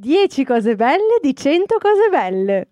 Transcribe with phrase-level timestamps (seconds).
[0.00, 2.68] 10 cose belle di 100 cose belle.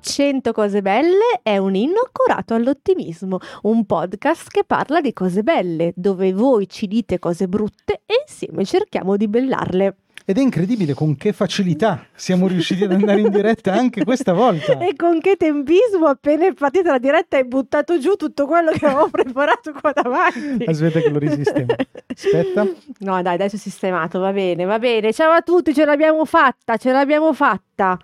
[0.00, 5.94] Cento cose belle è un inno accurato all'ottimismo, un podcast che parla di cose belle,
[5.96, 9.96] dove voi ci dite cose brutte e insieme cerchiamo di bellarle.
[10.24, 14.78] Ed è incredibile con che facilità siamo riusciti ad andare in diretta anche questa volta.
[14.78, 18.86] E con che tempismo appena è partita la diretta hai buttato giù tutto quello che
[18.86, 20.64] avevo preparato qua davanti.
[20.64, 21.74] Aspetta che lo risistemo.
[22.06, 22.66] Aspetta.
[22.98, 25.12] No dai, adesso è sistemato, va bene, va bene.
[25.12, 27.98] Ciao a tutti, ce l'abbiamo fatta, ce l'abbiamo fatta.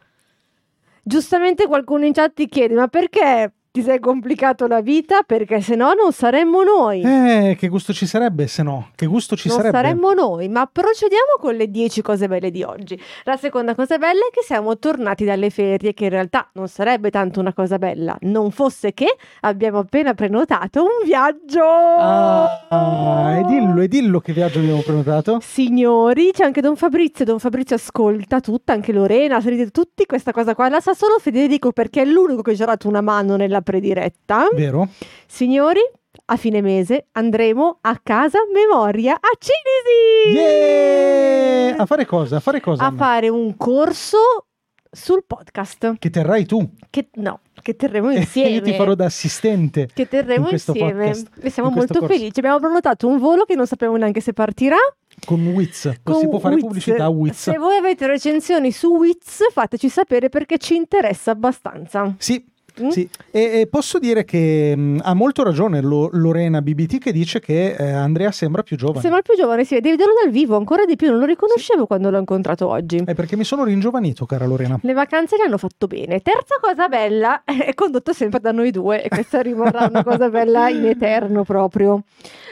[1.03, 5.75] Giustamente qualcuno in chat ti chiede, ma perché ti sei complicato la vita perché se
[5.75, 7.03] no non saremmo noi.
[7.03, 8.91] Eh, che gusto ci sarebbe se no?
[8.95, 9.77] Che gusto ci non sarebbe?
[9.77, 13.01] saremmo noi, ma procediamo con le 10 cose belle di oggi.
[13.25, 17.11] La seconda cosa bella è che siamo tornati dalle ferie, che in realtà non sarebbe
[17.11, 21.65] tanto una cosa bella, non fosse che abbiamo appena prenotato un viaggio.
[21.65, 25.39] Ah, e dillo, e dillo che viaggio abbiamo prenotato.
[25.41, 29.41] Signori, c'è anche Don Fabrizio, Don Fabrizio ascolta tutta, anche Lorena,
[29.71, 32.89] tutti questa cosa qua, la sa solo Federico perché è l'unico che ci ha dato
[32.89, 34.49] una mano nella prediretta.
[34.55, 34.89] Vero?
[35.27, 35.81] Signori,
[36.25, 40.39] a fine mese andremo a casa memoria a Cinisi.
[40.39, 41.77] Yeah!
[41.77, 42.37] A fare cosa?
[42.37, 42.83] A fare cosa?
[42.83, 42.97] A Anna?
[42.97, 44.47] fare un corso
[44.91, 45.99] sul podcast.
[45.99, 46.67] Che terrai tu.
[46.89, 48.49] Che no, che terremo insieme.
[48.57, 49.87] io ti farò da assistente.
[49.93, 52.15] che terremo insieme podcast, e siamo molto corso.
[52.15, 52.39] felici.
[52.39, 54.79] Abbiamo prenotato un volo che non sappiamo neanche se partirà.
[55.27, 55.91] Con Wiz.
[55.91, 56.65] si può fare Wiz.
[56.65, 57.37] pubblicità a Wiz.
[57.37, 62.15] Se voi avete recensioni su Wiz, fateci sapere perché ci interessa abbastanza.
[62.17, 62.57] Sì.
[62.83, 62.89] Mm?
[62.89, 67.41] Sì, e, e posso dire che mh, ha molto ragione Lo- Lorena BBT che dice
[67.41, 69.01] che eh, Andrea sembra più giovane.
[69.01, 71.09] Sembra più giovane, sì, devi vederlo dal vivo ancora di più.
[71.11, 73.03] Non lo riconoscevo quando l'ho incontrato oggi.
[73.05, 74.79] È perché mi sono ringiovanito, cara Lorena.
[74.83, 76.21] Le vacanze le hanno fatto bene.
[76.21, 80.69] Terza cosa bella è condotto sempre da noi due e questa rimarrà una cosa bella
[80.69, 82.03] in eterno proprio.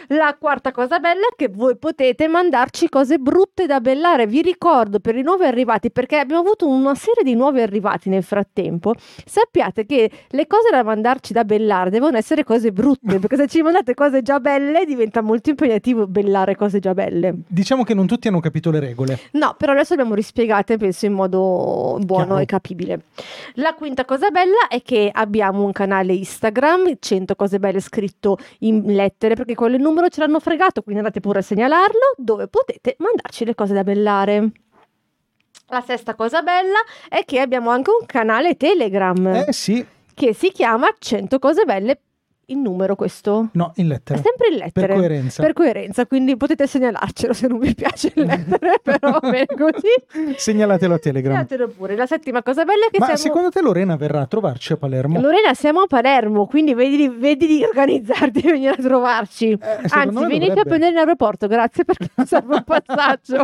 [0.09, 4.27] La quarta cosa bella è che voi potete mandarci cose brutte da bellare.
[4.27, 8.22] Vi ricordo per i nuovi arrivati, perché abbiamo avuto una serie di nuovi arrivati nel
[8.22, 8.95] frattempo.
[9.25, 13.62] Sappiate che le cose da mandarci da bellare devono essere cose brutte, perché se ci
[13.62, 17.34] mandate cose già belle diventa molto impegnativo bellare cose già belle.
[17.49, 19.19] Diciamo che non tutti hanno capito le regole.
[19.33, 22.39] No, però adesso le abbiamo rispiegate, penso, in modo buono Chiaro.
[22.39, 23.00] e capibile.
[23.55, 28.83] La quinta cosa bella è che abbiamo un canale Instagram, 100 cose belle scritto in
[28.87, 32.97] lettere, perché quello il numero ce l'hanno fregato, quindi andate pure a segnalarlo, dove potete
[32.99, 34.51] mandarci le cose da bellare.
[35.69, 39.84] La sesta cosa bella è che abbiamo anche un canale Telegram Eh sì,
[40.15, 42.01] che si chiama 100 cose belle,
[42.49, 43.49] il numero questo.
[43.53, 44.23] no, in È lettere.
[44.23, 44.87] sempre in lettere.
[44.87, 45.43] Per coerenza.
[45.43, 50.34] Per coerenza, quindi potete segnalarcelo se non vi piace il lettere, però bene così.
[50.37, 51.33] Segnalatelo a Telegram.
[51.34, 51.97] Segnatelo pure.
[51.97, 53.21] La settima cosa bella è che Ma siamo...
[53.21, 55.21] secondo te Lorena verrà a trovarci a Palermo?
[55.21, 59.51] Lorena, siamo a Palermo, quindi vedi, di- vedi di organizzarti e venire a trovarci.
[59.51, 59.59] Eh,
[59.89, 60.63] Anzi, venite a dovrebbe.
[60.69, 63.43] prendere in aeroporto, grazie perché serve un passaggio.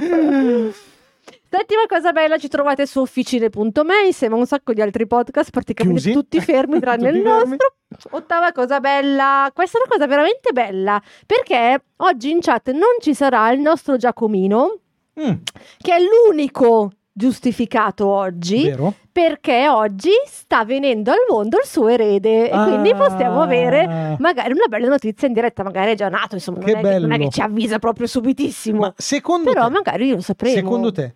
[1.54, 6.00] Settima cosa bella, ci trovate su officine.me insieme a un sacco di altri podcast, praticamente
[6.00, 6.16] Chiusi.
[6.19, 7.49] tutti fermi tranne Tutti il fermi.
[7.50, 7.75] nostro.
[8.16, 13.12] Ottava cosa bella, questa è una cosa veramente bella, perché oggi in chat non ci
[13.12, 14.78] sarà il nostro Giacomino,
[15.20, 15.31] Mm,
[15.76, 18.94] che è l'unico giustificato oggi vero?
[19.12, 22.96] perché oggi sta venendo al mondo il suo erede e quindi Ah.
[22.96, 26.72] possiamo avere magari una bella notizia in diretta, magari è già nato, insomma, non, Che
[26.72, 30.20] è che, non è che ci avvisa proprio subitissimo, Ma secondo però te, magari lo
[30.22, 30.54] sapremo.
[30.54, 31.12] secondo te,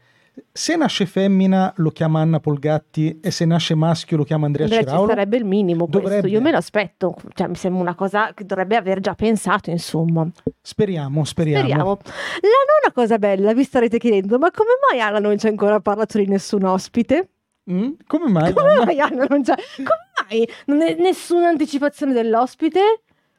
[0.53, 4.75] se nasce femmina lo chiama Anna Polgatti e se nasce maschio lo chiama Andrea ci
[4.75, 5.09] Ciraulo?
[5.09, 6.29] sarebbe il minimo questo, Dovrebbe.
[6.29, 10.27] io me lo aspetto, cioè mi sembra una cosa che dovrebbe aver già pensato, insomma.
[10.61, 11.65] Speriamo, speriamo.
[11.65, 11.99] Speriamo.
[12.03, 12.49] La
[12.83, 16.19] nona cosa bella, vi starete chiedendo, ma come mai Anna non ci ha ancora parlato
[16.19, 17.29] di nessun ospite?
[17.71, 17.93] Mm?
[18.07, 18.53] Come mai?
[18.53, 18.85] Come Anna?
[18.85, 19.55] mai Anna non c'è?
[19.77, 20.49] Come mai?
[20.67, 22.81] Non è nessuna anticipazione dell'ospite?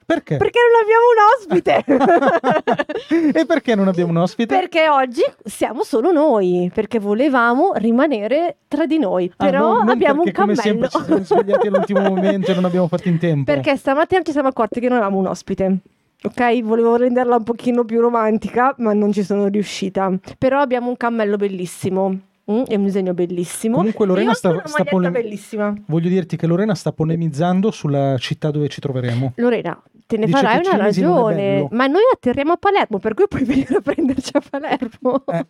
[0.07, 0.38] Perché?
[0.38, 1.83] Perché non abbiamo un ospite.
[3.39, 4.56] e perché non abbiamo un ospite?
[4.56, 9.89] Perché oggi siamo solo noi, perché volevamo rimanere tra di noi, Ah, però non- non
[9.89, 10.88] abbiamo un perché, come cammello.
[10.88, 13.51] sempre ci siamo svegliati all'ultimo momento e non abbiamo fatto in tempo.
[13.51, 15.77] perché stamattina ci siamo accorti che non avevamo un ospite.
[16.24, 20.09] Ok, volevo renderla un pochino più romantica, ma non ci sono riuscita.
[20.38, 22.18] Però abbiamo un cammello bellissimo.
[22.51, 23.77] Mm, È un disegno bellissimo.
[23.77, 25.73] Comunque Lorena sta- sta maglietta pole- bellissima.
[25.88, 29.33] Voglio dirti che Lorena sta polemizzando sulla città dove ci troveremo.
[29.35, 31.67] Lorena, te ne Dice farai una ragione.
[31.71, 35.23] Ma noi atterriamo a Palermo, per cui puoi venire a prenderci a Palermo.
[35.27, 35.45] Eh.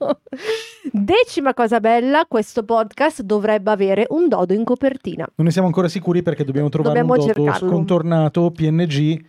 [0.92, 5.28] Decima cosa bella, questo podcast dovrebbe avere un dodo in copertina.
[5.36, 7.70] Non ne siamo ancora sicuri perché dobbiamo trovare Dobbiamo un dodo cercarlo.
[7.70, 9.24] scontornato, PNG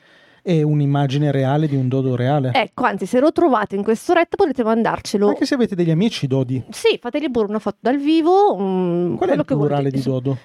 [0.49, 2.53] e un'immagine reale di un dodo reale.
[2.55, 5.29] Ecco, anzi, se lo trovate in quest'oretta potete mandarcelo.
[5.29, 6.65] Anche se avete degli amici dodi.
[6.71, 8.57] Sì, fategli pure una foto dal vivo.
[8.59, 10.39] mm, Qual è il plurale di dodo?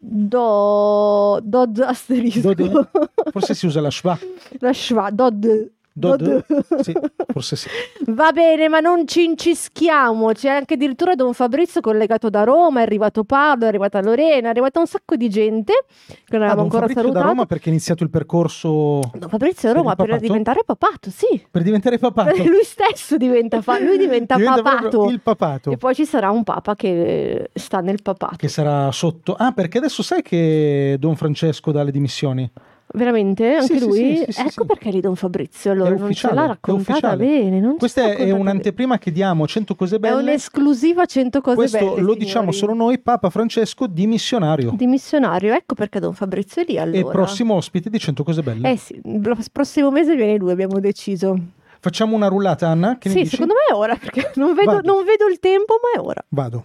[0.00, 1.38] Do...
[1.40, 2.52] Dod asterisco.
[2.52, 2.88] Dode?
[3.30, 4.18] Forse si usa la schwa.
[4.58, 5.70] La schwa, Dod.
[5.96, 6.44] Dod?
[6.82, 6.92] Sì,
[7.32, 7.68] forse sì.
[8.10, 10.32] Va bene, ma non ci incischiamo.
[10.32, 12.80] C'è anche addirittura Don Fabrizio collegato da Roma.
[12.80, 15.72] È arrivato Paolo, è arrivata Lorena, è arrivata un sacco di gente
[16.08, 17.26] che non Ah, avevamo Don ancora Fabrizio da salutato.
[17.28, 20.26] Roma perché ha iniziato il percorso Don Fabrizio a Per Roma per, papato?
[20.26, 21.46] diventare papato, sì.
[21.50, 22.36] per diventare papato.
[22.44, 25.08] Lui stesso diventa, fa- lui diventa, Diventa papato.
[25.10, 25.70] il papato.
[25.70, 28.34] E poi ci sarà un papa che eh, sta nel papato.
[28.36, 29.34] Che sarà sotto.
[29.34, 32.50] Ah, perché adesso sai che Don Francesco dà le dimissioni?
[32.94, 33.54] Veramente?
[33.54, 34.16] Anche Sì, lui?
[34.24, 35.72] sì, sì, ecco perché lì Don Fabrizio.
[35.72, 37.74] Allora, non ce l'ha raccontata bene.
[37.76, 40.14] Questa è un'anteprima che diamo a 100 cose bene.
[40.14, 40.30] È belle.
[40.30, 41.88] un'esclusiva 100 cose Questo belle.
[41.90, 42.18] lo signori.
[42.18, 44.72] diciamo solo noi, Papa Francesco dimissionario.
[44.76, 46.98] Di missionario, ecco perché Don Fabrizio è lì allora.
[46.98, 48.70] E prossimo ospite di 100 cose belle.
[48.70, 51.36] Eh sì, il prossimo mese viene lui, abbiamo deciso.
[51.80, 52.96] Facciamo una rullata, Anna?
[52.96, 56.04] Che sì, secondo me è ora, perché non vedo, non vedo il tempo, ma è
[56.06, 56.24] ora.
[56.28, 56.64] Vado.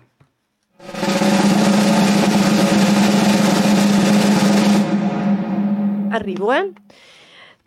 [6.09, 6.71] Arrivo, eh.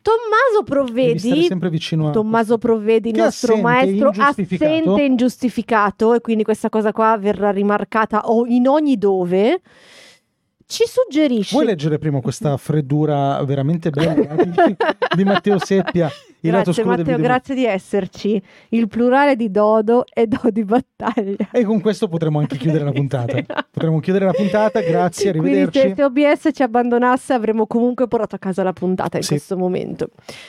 [0.03, 2.11] Tommaso Provvedi, sempre vicino a...
[2.11, 4.73] Tommaso Provvedi, il nostro assente, maestro, ingiustificato.
[4.73, 9.61] assente ingiustificato, e quindi questa cosa qua verrà rimarcata in ogni dove,
[10.67, 11.55] ci suggerisce...
[11.55, 14.77] Vuoi leggere prima questa freddura veramente bella di,
[15.15, 16.11] di Matteo Seppia?
[16.45, 18.43] Il Grazie Matteo, grazie di esserci.
[18.71, 21.37] Il plurale di Dodo è Dodi Battaglia.
[21.53, 23.41] E con questo potremo anche chiudere la puntata.
[23.71, 25.95] Potremmo chiudere la puntata, grazie, Quindi arrivederci.
[25.95, 29.29] se OBS ci abbandonasse avremmo comunque portato a casa la puntata in Sì.
[29.31, 30.09] questo momento.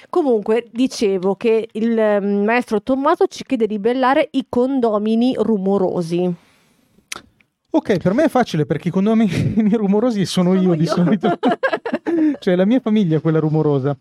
[0.09, 6.33] Comunque dicevo che il ehm, maestro Tommaso ci chiede di bellare i condomini rumorosi.
[7.75, 10.89] Ok, per me è facile perché i condomini rumorosi sono, Sono io, di io.
[10.91, 11.37] solito.
[12.39, 13.95] cioè la mia famiglia è quella rumorosa.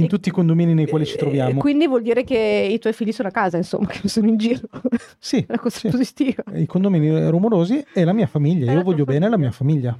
[0.00, 1.60] In tutti i condomini nei quali ci Eh, troviamo.
[1.60, 4.60] Quindi vuol dire che i tuoi figli sono a casa, insomma, che sono in giro.
[5.18, 5.88] Sì, una cosa sì.
[5.88, 6.42] positiva.
[6.54, 8.70] i condomini rumorosi e la mia famiglia.
[8.70, 9.38] Io la voglio bene alla famiglia.
[9.38, 9.98] mia famiglia.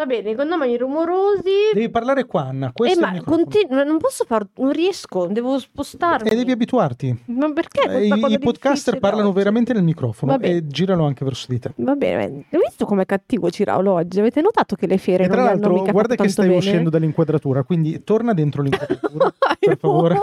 [0.00, 1.50] Va bene, i condomini rumorosi.
[1.74, 2.68] Devi parlare qua, Anna.
[2.68, 6.30] Eh, Questo il ma continu- non posso far, non riesco, devo spostarmi.
[6.30, 7.24] E devi abituarti.
[7.26, 7.82] Ma perché?
[7.82, 9.36] Eh, I, i podcaster parlano oggi?
[9.36, 11.72] veramente nel microfono e giralo anche verso di te.
[11.76, 14.20] Va bene, hai visto com'è cattivo Ciraulo oggi?
[14.20, 16.56] Avete notato che le fiere E non tra l'altro, guarda che stai bene?
[16.56, 20.18] uscendo dall'inquadratura, quindi torna dentro l'inquadratura, per favore.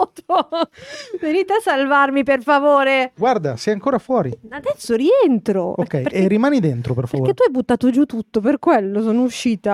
[1.22, 3.12] Venite a salvarmi, per favore.
[3.16, 4.36] Guarda, sei ancora fuori.
[4.50, 5.76] Adesso rientro.
[5.78, 7.32] Ok, perché, e rimani dentro, per favore.
[7.32, 9.66] perché tu hai buttato giù tutto, per quello sono uscita.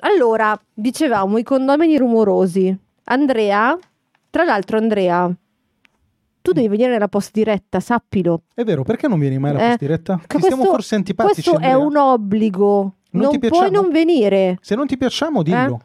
[0.00, 2.76] Allora, dicevamo i condomini rumorosi.
[3.04, 3.78] Andrea,
[4.30, 5.30] tra l'altro Andrea,
[6.42, 8.42] tu devi venire nella post diretta, sappilo.
[8.54, 10.20] È vero, perché non vieni mai alla Eh, post diretta?
[10.26, 11.42] Ti questo- forse antipatici.
[11.50, 11.86] Questo è Andrea?
[11.86, 12.94] un obbligo.
[13.10, 14.58] Non Non, ti puoi non venire.
[14.62, 15.80] Se non ti piacciamo, dillo.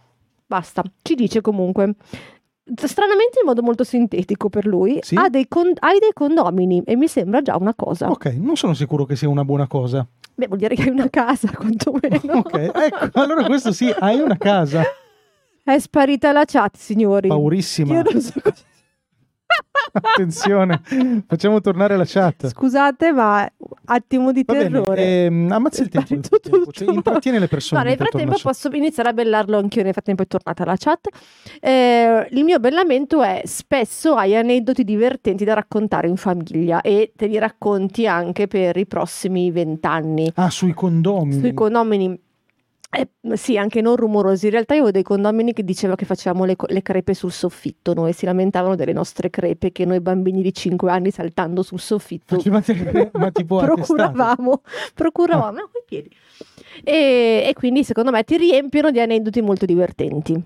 [0.45, 1.95] Basta, ci dice comunque.
[2.75, 5.15] Stranamente in modo molto sintetico per lui, Sì?
[5.15, 8.09] ha dei con- hai dei condomini e mi sembra già una cosa.
[8.09, 10.05] Ok, non sono sicuro che sia una buona cosa.
[10.35, 12.39] Beh, vuol dire che hai una casa, quantomeno.
[12.39, 14.83] Ok, ecco, allora questo sì, hai una casa.
[15.63, 17.27] È sparita la chat, signori.
[17.29, 17.95] Paurissima.
[17.95, 18.63] Io non so cosa-
[19.91, 20.81] Attenzione,
[21.27, 22.47] facciamo tornare la chat.
[22.47, 23.49] Scusate, ma
[23.85, 25.25] attimo di bene, terrore.
[25.25, 26.19] ehm, ammazza il tempo.
[26.19, 26.71] tutto.
[26.71, 27.81] cioè, intrattieni le persone.
[27.81, 31.07] No, nel frattempo posso iniziare a bellarlo anch'io, nel frattempo è tornata la chat.
[31.59, 37.27] Eh, il mio bellamento è spesso hai aneddoti divertenti da raccontare in famiglia e te
[37.27, 40.31] li racconti anche per i prossimi vent'anni.
[40.35, 41.39] Ah, sui condomini.
[41.39, 42.19] Sui condomini,
[42.97, 44.45] eh, sì, anche non rumorosi.
[44.45, 47.93] In realtà io avevo dei condomini che diceva che facevamo le, le crepe sul soffitto.
[47.93, 52.39] Noi si lamentavano delle nostre crepe che noi bambini di 5 anni saltando sul soffitto
[53.13, 54.61] ma tipo procuravamo,
[54.93, 56.09] procuravamo no, coi piedi.
[56.83, 60.41] E, e quindi secondo me ti riempiono di aneddoti molto divertenti.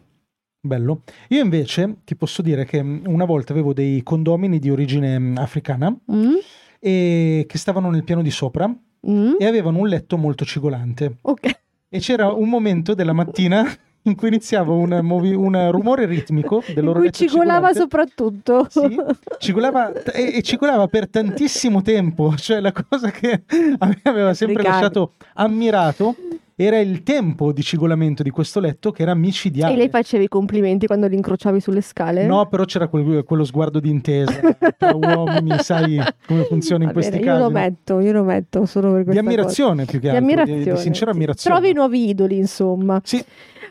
[0.64, 1.02] Bello.
[1.30, 5.38] Io invece ti posso dire che mh, una volta avevo dei condomini di origine mh,
[5.38, 6.36] africana Mm?
[6.80, 8.72] e che stavano nel piano di sopra
[9.08, 9.34] Mm?
[9.40, 11.18] e avevano un letto molto cigolante.
[11.22, 11.60] Ok.
[11.94, 13.66] E c'era un momento della mattina
[14.04, 18.66] in cui iniziava un, movi- un rumore ritmico del In cui cigolava soprattutto.
[18.70, 18.98] Sì,
[19.40, 23.44] cigolava e, e cigolava per tantissimo tempo, cioè la cosa che
[23.78, 24.80] a me aveva sempre Riccardo.
[24.80, 26.16] lasciato ammirato
[26.56, 29.74] era il tempo di cigolamento di questo letto che era micidiale.
[29.74, 32.26] E lei faceva i complimenti quando li incrociavi sulle scale?
[32.26, 34.40] No, però c'era quel- quello sguardo di intesa
[34.78, 37.38] tra uomini, sai come funziona in Va questi bene, casi.
[37.40, 39.34] Io lo metto, io lo metto solo per Di questa cosa.
[39.34, 40.76] ammirazione più che Di altro, di- ammirazione.
[40.76, 41.18] di sincera sì.
[41.18, 41.60] ammirazione.
[41.60, 43.02] Trovi nuovi idoli, insomma.
[43.04, 43.24] Sì,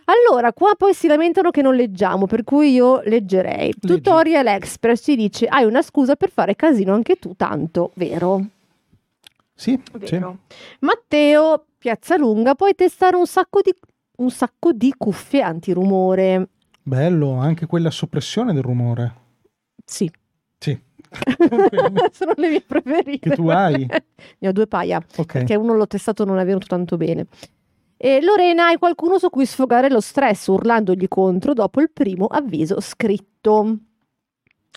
[0.07, 3.67] Allora, qua poi si lamentano che non leggiamo, per cui io leggerei.
[3.67, 3.87] Leggi.
[3.87, 7.93] Tutorial Express ci dice: Hai una scusa per fare casino anche tu, tanto.
[7.95, 8.45] Vero?
[9.55, 10.15] sì, sì.
[10.17, 10.39] Vero.
[10.81, 13.75] Matteo, Piazzalunga, puoi testare un sacco di,
[14.19, 16.51] un sacco di cuffie antirumore.
[16.83, 19.15] Bello, anche quella soppressione del rumore.
[19.83, 20.11] Sì,
[20.59, 20.79] Sì.
[22.13, 23.31] sono le mie preferite.
[23.31, 23.89] Che tu hai?
[24.41, 25.03] ne ho due paia.
[25.17, 25.33] Ok.
[25.33, 27.29] perché uno l'ho testato non è venuto tanto bene.
[27.97, 32.79] E Lorena, hai qualcuno su cui sfogare lo stress urlandogli contro dopo il primo avviso
[32.83, 33.79] scritto.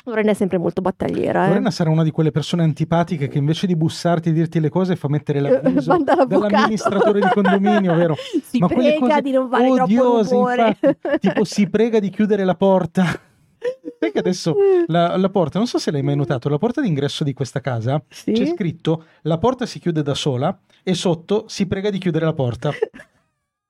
[0.06, 1.46] Lorena è sempre molto battagliera.
[1.46, 1.48] eh.
[1.50, 4.96] Lorena sarà una di quelle persone antipatiche che invece di bussarti e dirti le cose
[4.98, 6.42] fa mettere l'avviso Manda l'avvocato.
[6.50, 8.16] dall'amministratore di condominio, vero?
[8.44, 10.78] Si Ma prega cose di non fare troppo odiose, rumore.
[10.82, 11.20] infatti.
[11.20, 13.04] tipo si prega di chiudere la porta.
[14.00, 14.56] Sai che adesso
[14.88, 18.04] la, la porta, non so se l'hai mai notato, la porta d'ingresso di questa casa
[18.10, 18.34] Sì?
[18.34, 22.34] c'è scritto la porta si chiude da sola e sotto si prega di chiudere la
[22.34, 22.72] porta.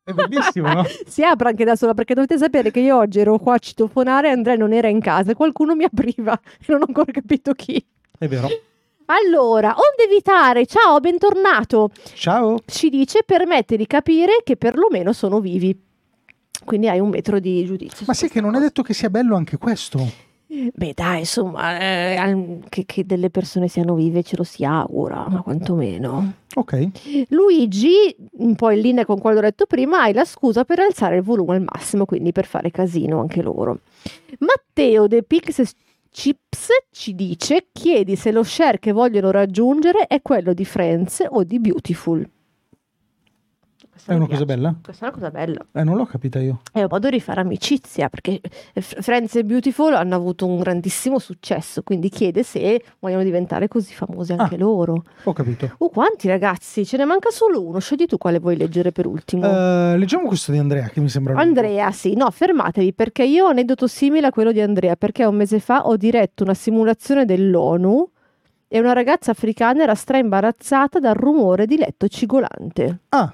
[0.03, 0.83] È bellissimo, no?
[1.07, 4.27] Si apre anche da sola perché dovete sapere che io oggi ero qua a citofonare
[4.27, 7.53] e Andrea non era in casa e qualcuno mi apriva e non ho ancora capito
[7.53, 7.83] chi.
[8.17, 8.47] È vero.
[9.05, 11.89] Allora, onde evitare, ciao, bentornato.
[12.13, 12.59] Ciao.
[12.65, 15.77] Ci dice permette di capire che perlomeno sono vivi.
[16.65, 18.05] Quindi hai un metro di giudizio.
[18.07, 20.31] Ma sai che non è detto che sia bello anche questo?
[20.73, 25.41] Beh, dai, insomma, eh, che, che delle persone siano vive ce lo si augura, ma
[25.41, 26.33] quantomeno.
[26.53, 27.25] Ok.
[27.29, 31.23] Luigi, un po' in linea con quello detto prima, hai la scusa per alzare il
[31.23, 33.79] volume al massimo, quindi per fare casino anche loro.
[34.39, 35.73] Matteo De Pix
[36.11, 41.43] Chips ci dice: chiedi se lo share che vogliono raggiungere è quello di Friends o
[41.43, 42.29] di Beautiful.
[43.93, 44.55] Questa È una cosa piace.
[44.59, 44.75] bella?
[44.83, 45.65] Questa è una cosa bella.
[45.71, 46.61] Eh, non l'ho capita io.
[46.71, 48.41] È un modo di fare amicizia perché
[48.73, 53.93] eh, Friends e Beautiful hanno avuto un grandissimo successo, quindi chiede se vogliono diventare così
[53.93, 54.57] famosi anche Ah.
[54.57, 55.03] loro.
[55.25, 55.75] Ho capito.
[55.77, 56.85] Uh, quanti ragazzi?
[56.85, 57.77] Ce ne manca solo uno.
[57.79, 59.45] Scegli tu quale vuoi leggere per ultimo.
[59.45, 61.37] Eh, leggiamo questo di Andrea che mi sembra.
[61.39, 65.23] Andrea, sì, no, fermatevi perché io ho un aneddoto simile a quello di Andrea perché
[65.23, 68.09] un mese fa ho diretto una simulazione dell'ONU
[68.67, 73.01] e una ragazza africana era stra imbarazzata dal rumore di letto cigolante.
[73.09, 73.31] Ah.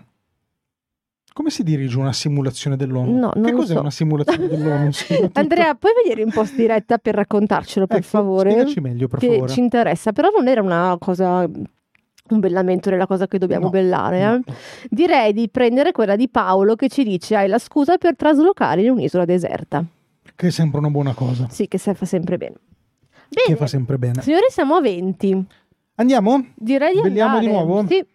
[1.39, 3.17] Come si dirige una simulazione dell'ONU?
[3.17, 3.79] No, non che cos'è so.
[3.79, 4.89] una simulazione dell'ONU?
[5.31, 8.51] Andrea, puoi venire in post diretta per raccontarcelo, per Ecco, favore?
[8.51, 9.49] Spiegaci meglio, per che favore.
[9.53, 11.47] ci interessa, però non era una cosa
[12.31, 14.21] un bellamento della cosa che dobbiamo No, bellare.
[14.21, 14.33] No.
[14.35, 14.53] eh.
[14.89, 18.89] Direi di prendere quella di Paolo che ci dice hai la scusa per traslocare in
[18.91, 19.81] un'isola deserta.
[20.35, 21.47] Che è sempre una buona cosa.
[21.49, 22.55] Sì, che se fa sempre bene.
[23.29, 24.21] Che Bene, fa sempre bene.
[24.21, 25.45] signori, siamo a 20.
[25.95, 26.47] Andiamo?
[26.55, 27.45] Direi di Belliamo andare.
[27.45, 27.87] di nuovo?
[27.87, 28.05] Sì.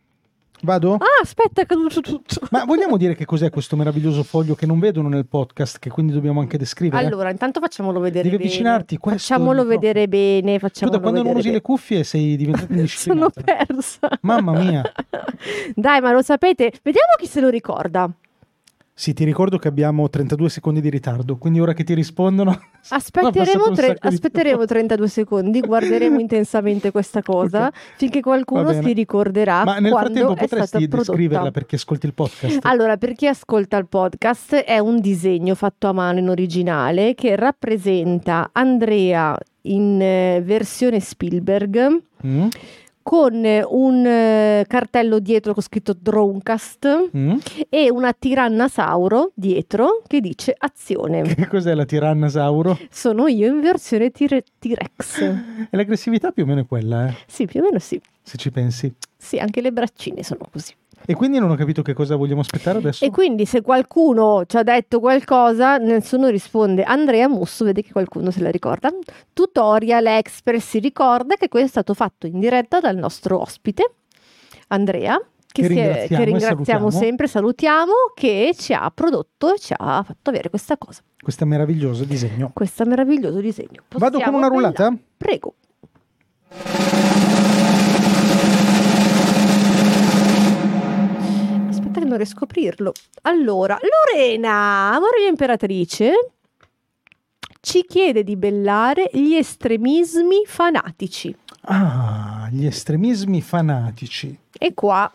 [0.63, 0.95] Vado?
[0.95, 2.37] Ah, aspetta, è caduto tutto.
[2.51, 6.13] Ma vogliamo dire che cos'è questo meraviglioso foglio che non vedono nel podcast, che quindi
[6.13, 7.05] dobbiamo anche descrivere?
[7.05, 8.49] Allora, intanto facciamolo vedere Devi bene.
[8.49, 11.55] avvicinarti, questo Facciamolo vedere bene, tu facciamolo da quando non usi bene.
[11.57, 13.41] le cuffie sei diventata Sono indisciplinata.
[13.43, 14.09] persa.
[14.23, 14.83] Mamma mia.
[15.75, 16.73] Dai, ma lo sapete?
[16.83, 18.11] Vediamo chi se lo ricorda.
[18.97, 22.57] Sì, ti ricordo che abbiamo 32 secondi di ritardo, quindi ora che ti rispondono...
[22.91, 24.73] Aspetteremo, tre- aspetteremo tempo.
[24.73, 27.75] 32 secondi, guarderemo intensamente questa cosa Ok.
[27.97, 32.15] finché qualcuno si ricorderà Ma nel quando frattempo è stata potresti descriverla perché ascolti il
[32.15, 32.59] podcast.
[32.63, 37.35] Allora, per chi ascolta il podcast, è un disegno fatto a mano in originale che
[37.37, 42.47] rappresenta Andrea in eh, versione Spielberg Mm?
[43.05, 47.37] Con eh, un eh, cartello dietro con scritto Dronecast Mm?
[47.69, 51.23] e una tirannasauro dietro che dice azione.
[51.35, 52.79] Che cos'è la tirannasauro?
[52.91, 55.21] Sono io in versione tire- T-Rex.
[55.21, 58.01] E l'aggressività più o meno è quella, eh, Sì, più o meno sì.
[58.23, 58.93] se ci pensi.
[59.17, 60.73] Sì, anche le braccine sono così.
[61.07, 63.05] E quindi non ho capito che cosa vogliamo aspettare adesso.
[63.05, 66.83] E quindi se qualcuno ci ha detto qualcosa, nessuno risponde.
[66.83, 68.91] Andrea Musso vede che qualcuno se la ricorda.
[69.33, 73.93] Tutorial Expert si ricorda che questo è stato fatto in diretta dal nostro ospite,
[74.69, 75.19] Andrea.
[75.55, 76.91] Che, Che si è- ringraziamo che ringraziamo salutiamo.
[76.91, 82.03] sempre, salutiamo, che ci ha prodotto e ci ha fatto avere questa cosa, Questo meraviglioso
[82.05, 82.51] disegno.
[82.53, 83.83] questo meraviglioso disegno.
[83.91, 84.93] Vado con Possiamo una rullata?
[85.17, 85.55] Prego.
[92.01, 92.93] Non a aprirlo.
[93.23, 96.33] Allora, Lorena, amore mia imperatrice,
[97.61, 101.35] ci chiede di bellare gli estremismi fanatici.
[101.63, 104.39] Ah, gli estremismi fanatici.
[104.59, 105.11] E qua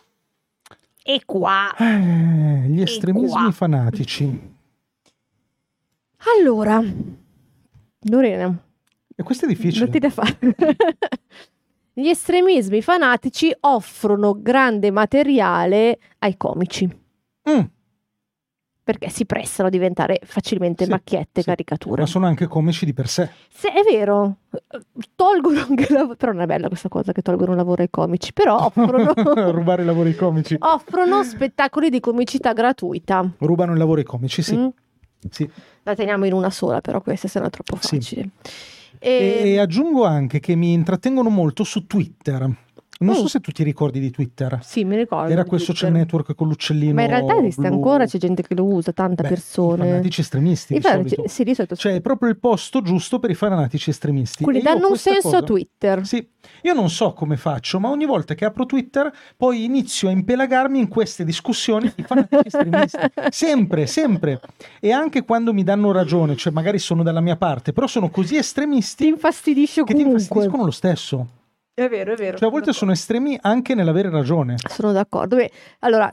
[1.02, 1.74] E qua.
[1.76, 3.50] Eh, gli estremismi qua.
[3.52, 4.48] fanatici.
[6.38, 6.82] Allora,
[8.02, 8.54] Lorena,
[9.16, 9.84] E questo è difficile.
[9.86, 10.36] metti da fare.
[12.00, 16.88] Gli estremismi fanatici offrono grande materiale ai comici
[17.50, 17.60] Mm,
[18.82, 21.46] perché si prestano a diventare facilmente Sì, macchiette, sì.
[21.46, 22.00] caricature.
[22.00, 23.28] ma sono anche comici di per sé.
[23.50, 24.36] Se è vero,
[25.14, 28.56] tolgono anche lavoro, però non è bella questa cosa che tolgono lavoro ai comici, però
[28.56, 29.12] offrono,
[29.52, 30.56] Rubare i lavori ai comici.
[30.58, 33.30] offrono spettacoli di comicità gratuita.
[33.38, 34.56] Rubano il lavoro ai comici, sì.
[34.56, 34.68] Mm?
[35.30, 35.50] sì.
[35.82, 37.96] La teniamo in una sola, però questa sembra troppo Sì.
[37.96, 38.20] facile.
[38.22, 38.28] E,
[39.00, 42.48] E- e aggiungo anche che mi intrattengono molto su Twitter.
[43.02, 43.26] Non so Mm.
[43.26, 44.58] se tu ti ricordi di Twitter.
[44.62, 45.32] Sì, mi ricordo.
[45.32, 46.92] Era di quel social network con l'uccellino.
[46.92, 47.72] Ma in realtà esiste blu.
[47.72, 49.88] ancora, c'è gente che lo usa, tante Beh, I persone.
[49.88, 50.72] fanatici estremisti.
[50.74, 51.32] I di fanatici- solito.
[51.32, 51.76] sì, di solito.
[51.76, 54.44] Cioè, è proprio il posto giusto per i fanatici estremisti.
[54.44, 56.04] Quindi danno un senso a cosa- Twitter.
[56.06, 56.28] Sì,
[56.62, 60.78] io non so come faccio, ma ogni volta che apro Twitter poi inizio a impelagarmi
[60.78, 62.98] in queste discussioni di fanatici estremisti.
[63.30, 64.40] Sempre, sempre.
[64.78, 68.34] E anche quando mi danno ragione, cioè magari sono dalla mia parte, però sono così
[68.34, 71.26] Ti estremisti infastidisce che ti infastidiscono lo stesso.
[71.80, 72.36] È vero, è vero.
[72.36, 74.56] Cioè a volte sono estremi anche nell'avere ragione.
[74.68, 75.36] Sono d'accordo.
[75.36, 76.12] Beh, allora,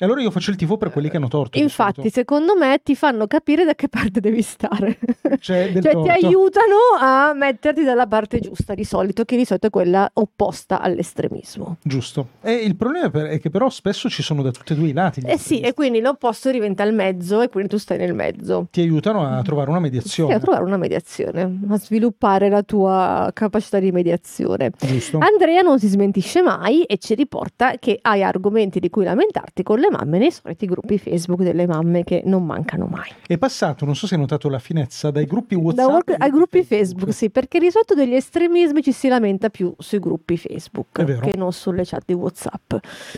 [0.00, 1.58] E allora io faccio il tifo per quelli che hanno torto.
[1.58, 4.96] infatti, secondo me ti fanno capire da che parte devi stare.
[5.40, 9.70] Cioè, Cioè, ti aiutano a metterti dalla parte giusta di solito, che di solito è
[9.70, 11.78] quella opposta all'estremismo.
[11.82, 12.28] Giusto.
[12.42, 15.20] E il problema è che però spesso ci sono da tutti e due i lati.
[15.26, 18.68] Eh sì, e quindi l'opposto diventa il mezzo e quindi tu stai nel mezzo.
[18.70, 20.34] Ti aiutano a trovare una Sì, mediazione.
[20.34, 24.70] a trovare una mediazione, a sviluppare la tua capacità di mediazione.
[24.78, 25.18] Giusto.
[25.18, 29.80] Andrea non si smentisce mai e ci riporta che hai argomenti di cui lamentarti con
[29.80, 33.10] le mamme nei soliti gruppi Facebook delle mamme che non mancano mai.
[33.26, 36.30] È passato, non so se hai notato la finezza, dai gruppi WhatsApp Da work- ai
[36.30, 41.20] gruppi Facebook, sì, perché di solito degli estremismi ci si lamenta più sui gruppi Facebook
[41.20, 42.74] che non sulle chat di WhatsApp,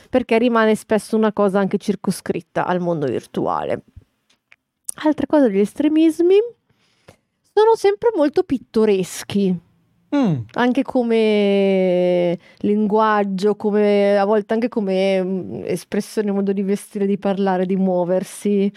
[0.08, 3.82] perché rimane spesso una cosa anche circoscritta al mondo virtuale.
[5.02, 6.36] Altra cosa degli estremismi
[7.52, 9.68] sono sempre molto pittoreschi
[10.14, 17.16] Mm, anche come linguaggio, come a volte anche come mm, espressione, modo di vestire, di
[17.18, 18.70] parlare, di muoversi.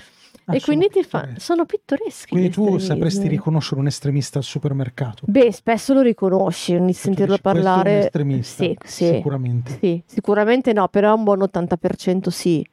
[0.46, 2.32] ah, e quindi ti fa, sono pittoreschi.
[2.32, 5.24] Quindi tu sapresti riconoscere un estremista al supermercato.
[5.28, 8.04] Beh, spesso lo riconosci, ogni sentirlo dici, "Questo è un parlare.
[8.06, 9.78] estremista", Sì, sì, Sicuramente.
[9.80, 12.63] sì, sicuramente no, però un buon 80% sì.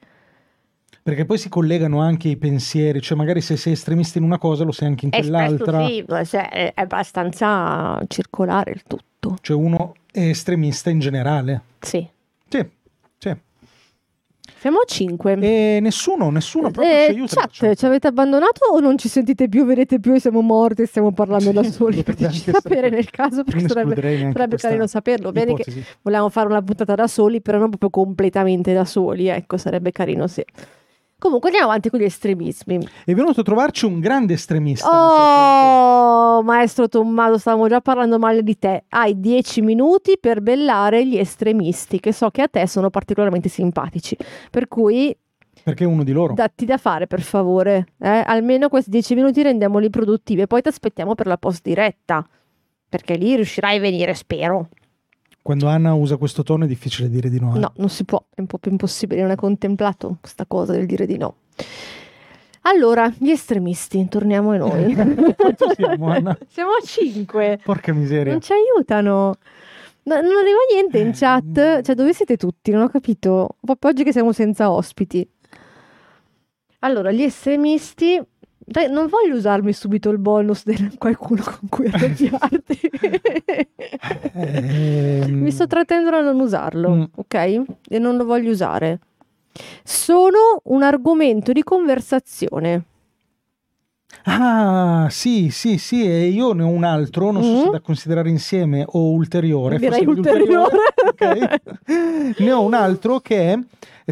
[1.10, 4.62] Perché poi si collegano anche i pensieri, cioè magari se sei estremista in una cosa
[4.62, 5.84] lo sei anche in quell'altra.
[5.86, 9.36] sì, cioè, è abbastanza circolare il tutto.
[9.40, 11.62] Cioè uno è estremista in generale.
[11.80, 12.06] Sì.
[12.48, 12.64] Sì,
[13.18, 13.36] sì.
[14.58, 15.32] Siamo a 5.
[15.40, 17.48] E nessuno, nessuno proprio Eh, ci aiuta.
[17.48, 20.86] chat, ci avete abbandonato o non ci sentite più, vedete più e siamo morti e
[20.86, 21.96] stiamo parlando da Sì, soli?
[22.02, 25.32] potrebbe Fateci sapere nel caso perché sarebbe, sarebbe carino saperlo.
[25.32, 25.64] Bene che
[26.02, 30.26] volevamo fare una puntata da soli, però non proprio completamente da soli, ecco, sarebbe carino
[30.28, 30.44] se...
[31.20, 32.78] Comunque andiamo avanti con gli estremismi.
[33.04, 34.88] È venuto a trovarci un grande estremista.
[34.90, 38.84] Oh, maestro Tommaso, stavamo già parlando male di te.
[38.88, 44.16] Hai 10 minuti per bellare gli estremisti, che so che a te sono particolarmente simpatici.
[44.50, 45.14] Per cui
[45.62, 46.32] Perché è uno di loro.
[46.32, 47.88] datti da fare, per favore.
[48.00, 48.22] eh?
[48.24, 52.26] Almeno questi 10 minuti rendiamoli produttivi e poi ti aspettiamo per la post diretta.
[52.88, 54.68] Perché lì riuscirai a venire, spero.
[55.42, 57.54] Quando Anna usa questo tono è difficile dire di no.
[57.56, 57.58] eh.
[57.58, 60.86] No, non si può, è un po' più impossibile, non è contemplato questa cosa del
[60.86, 61.36] dire di no.
[62.62, 64.94] Allora, gli estremisti, torniamo a noi.
[65.74, 66.36] Siamo, Anna?
[66.46, 67.60] Siamo a 5.
[67.64, 68.32] Porca miseria.
[68.32, 69.36] Non ci aiutano.
[70.02, 71.80] No, non arriva niente in chat.
[71.82, 72.70] Cioè, dove siete tutti?
[72.70, 73.56] Non ho capito.
[73.60, 75.26] Proprio oggi che siamo senza ospiti.
[76.80, 78.20] Allora, gli estremisti.
[78.70, 82.80] Dai, non voglio usarmi subito il bonus di qualcuno con cui arrabbiarti.
[84.34, 87.02] Ehm, Mi sto trattenendo a non usarlo, Mm.
[87.16, 87.34] ok?
[87.88, 89.00] E non lo voglio usare.
[89.82, 92.84] Sono un argomento di conversazione.
[94.24, 97.70] Ah, sì, sì, sì, e io ne ho un altro, non so se Mhm.
[97.72, 99.78] da considerare insieme o ulteriore.
[99.78, 100.76] Direi ulteriore.
[101.20, 102.40] Ok.
[102.40, 103.58] ne ho un altro che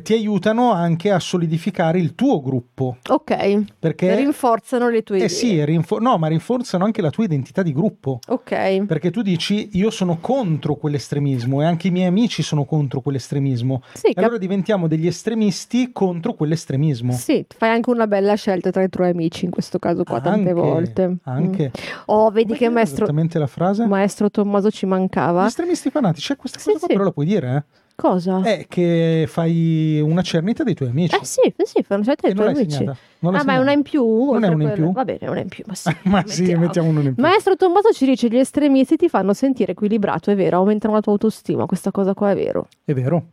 [0.02, 5.28] ti aiutano anche a solidificare il tuo gruppo, Ok, perché rinforzano le tue eh idee.
[5.28, 8.20] sì, rinfo- no, ma rinforzano anche la tua identità di gruppo.
[8.28, 13.00] Ok, Perché tu dici io sono contro quell'estremismo e anche i miei amici sono contro
[13.00, 13.82] quell'estremismo.
[13.94, 17.10] sì, cap- allora diventiamo degli estremisti contro quell'estremismo.
[17.12, 20.50] sì, fai anche una bella scelta tra i tuoi amici in questo caso qua tante
[20.50, 21.16] Anche- volte.
[21.24, 21.72] Anche.
[21.76, 21.84] Mm.
[22.06, 23.84] Oh, vedi Come che maestro, Esattamente la frase?
[23.86, 25.44] maestro Tommaso ci Gli mancava.
[25.46, 26.94] estremisti fanatici, eh, questa Sì, cosa qua sì.
[26.98, 28.42] Però la puoi dire, Cosa?
[28.44, 28.58] eh?
[28.60, 31.14] È che fai una cernita dei tuoi amici.
[31.16, 32.70] Eh sì, sì, fai una E dei tuoi amici.
[32.70, 32.96] segnata.
[33.20, 34.04] Ah, ma è una in più?
[34.32, 34.92] Non è una in più?
[34.92, 35.90] Va bene, è una in più, ma sì.
[36.04, 37.22] ma sì, mettiamo uno in più.
[37.22, 41.12] Maestro Tommaso ci dice gli estremisti ti fanno sentire equilibrato, è vero, aumentano la tua
[41.12, 42.68] autostima, questa cosa qua è vero.
[42.84, 43.30] È vero.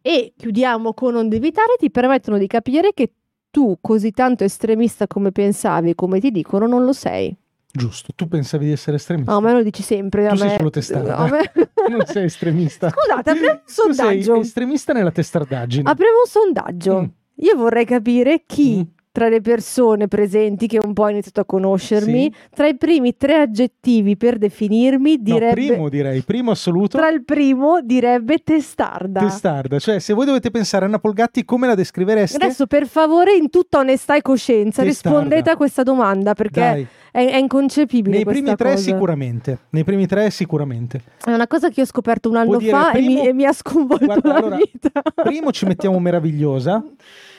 [0.00, 3.10] E chiudiamo con non evitare, ti permettono di capire che
[3.50, 7.34] tu, così tanto estremista come pensavi, come ti dicono, non lo sei.
[7.76, 8.12] Giusto.
[8.14, 9.32] Tu pensavi di essere estremista?
[9.32, 10.28] No, a me lo dici sempre.
[10.28, 11.16] Tu sei me- solo testarda.
[11.16, 11.50] a me-
[11.90, 12.90] Non sei estremista.
[12.90, 14.40] Scusate, apriamo un Tu sei sondaggio.
[14.40, 15.90] estremista nella testardaggine.
[15.90, 17.00] Apriamo un sondaggio.
[17.00, 17.04] Mm.
[17.38, 18.93] Io vorrei capire chi Mm.
[19.14, 22.34] Tra le persone presenti che un po' ha iniziato a conoscermi, Sì.
[22.52, 26.98] tra i primi tre aggettivi per definirmi, No, direbbe primo direi, primo assoluto.
[26.98, 29.20] tra il primo direbbe testarda.
[29.20, 32.42] Testarda, cioè se voi dovete pensare a Anna Polgatti come la descrivereste?
[32.42, 35.18] Adesso per favore in tutta onestà e coscienza Testarda.
[35.20, 38.82] rispondete a questa domanda perché Dai, è, inconcepibile nei primi tre cosa.
[38.82, 39.58] sicuramente.
[39.70, 41.00] Nei primi tre sicuramente.
[41.24, 43.52] È una cosa che ho scoperto un anno fa e, primo- mi, e mi ha
[43.52, 44.90] sconvolto Guarda, la allora, vita.
[45.22, 46.84] Primo ci mettiamo meravigliosa.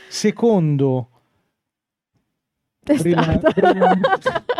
[0.07, 1.09] Secondo.
[2.93, 3.53] Brillante,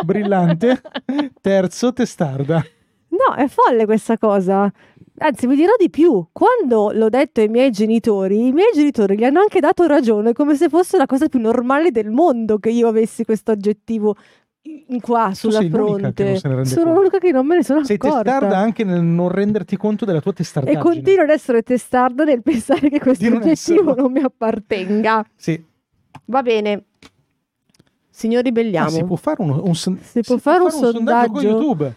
[0.04, 0.82] brillante.
[1.40, 2.64] Terzo testarda.
[3.08, 4.70] No, è folle questa cosa.
[5.18, 6.26] Anzi, vi dirò di più.
[6.32, 10.56] Quando l'ho detto ai miei genitori, i miei genitori gli hanno anche dato ragione, come
[10.56, 14.16] se fosse la cosa più normale del mondo che io avessi questo aggettivo
[15.00, 16.64] qua sulla sei non fronte.
[16.64, 18.22] Sono l'unica che non me ne sono Sei accorta.
[18.22, 20.82] testarda anche nel non renderti conto della tua e testardaggine.
[20.82, 23.94] continuo ad essere testarda nel pensare che questo non aggettivo esserlo.
[23.94, 25.24] non mi appartenga.
[25.34, 25.64] Sì.
[26.26, 26.84] Va bene.
[28.16, 28.88] Signori, Ah, belliamo.
[28.88, 31.40] si può fare un, un son- Si può fare un con sondaggio?
[31.42, 31.92] YouTube.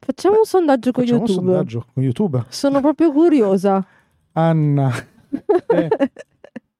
[0.00, 1.40] Facciamo un sondaggio con Facciamo YouTube.
[1.40, 2.44] un sondaggio con YouTube.
[2.48, 3.86] Sono proprio curiosa.
[4.32, 4.90] Anna.
[5.68, 5.88] Eh.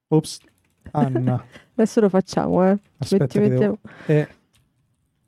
[0.09, 0.41] Ops.
[0.91, 1.45] Anna.
[1.77, 2.77] Adesso lo facciamo, eh.
[2.99, 4.29] Aspetta Metti- che devo- mettiamo- È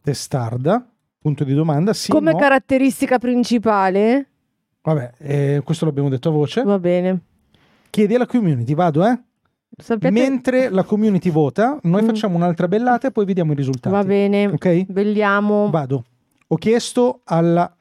[0.02, 0.84] testarda?
[1.20, 1.92] Punto di domanda.
[1.92, 2.38] Sì, Come no.
[2.38, 4.26] caratteristica principale?
[4.82, 6.64] Vabbè, eh, questo l'abbiamo detto a voce.
[6.64, 7.20] Va bene.
[7.88, 9.16] Chiedi alla community, vado, eh?
[9.76, 10.10] Sapete?
[10.10, 12.06] Mentre la community vota, noi Mm.
[12.06, 13.94] facciamo un'altra bellata e poi vediamo i risultati.
[13.94, 14.46] Va bene.
[14.46, 14.84] Ok?
[14.86, 15.70] Belliamo.
[15.70, 16.04] Vado.
[16.48, 17.74] Ho chiesto alla...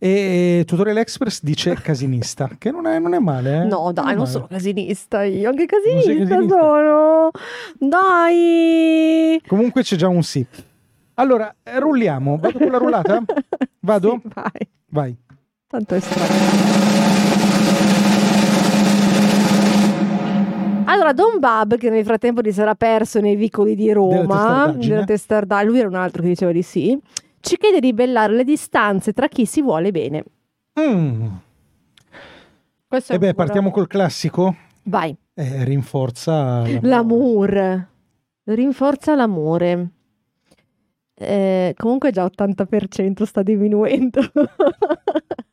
[0.00, 3.64] E Tutorial Express dice casinista, che non è, non è male, eh?
[3.64, 4.30] No, dai, non male.
[4.30, 5.48] sono casinista io.
[5.48, 6.56] Anche Non casinista casinista?
[6.56, 7.30] sono.
[7.78, 9.40] Dai.
[9.46, 10.46] Comunque c'è già un sì.
[11.14, 12.36] Allora, eh, rulliamo.
[12.38, 13.22] Vado con la rullata?
[13.80, 14.20] Vado?
[14.22, 14.68] Sì, vai.
[14.90, 15.16] Vai.
[15.66, 16.97] Tanto è strano.
[20.88, 24.94] Allora, Don Bab, che nel frattempo si sarà perso nei vicoli di Roma, testardaggine.
[24.94, 26.98] della testarda- lui era un altro che diceva di sì,
[27.40, 30.24] ci chiede di bellare le distanze tra chi si vuole bene.
[30.80, 31.26] Mm.
[32.86, 34.54] Questo è E beh, partiamo col classico.
[34.84, 35.14] Vai.
[35.34, 36.80] Eh, rinforza l'amore.
[36.82, 37.88] L'amore.
[38.44, 39.88] Rinforza l'amore.
[41.14, 44.20] Eh, comunque già 80% sta diminuendo.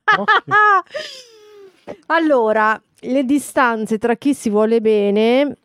[2.07, 5.55] allora, le distanze tra chi si vuole bene.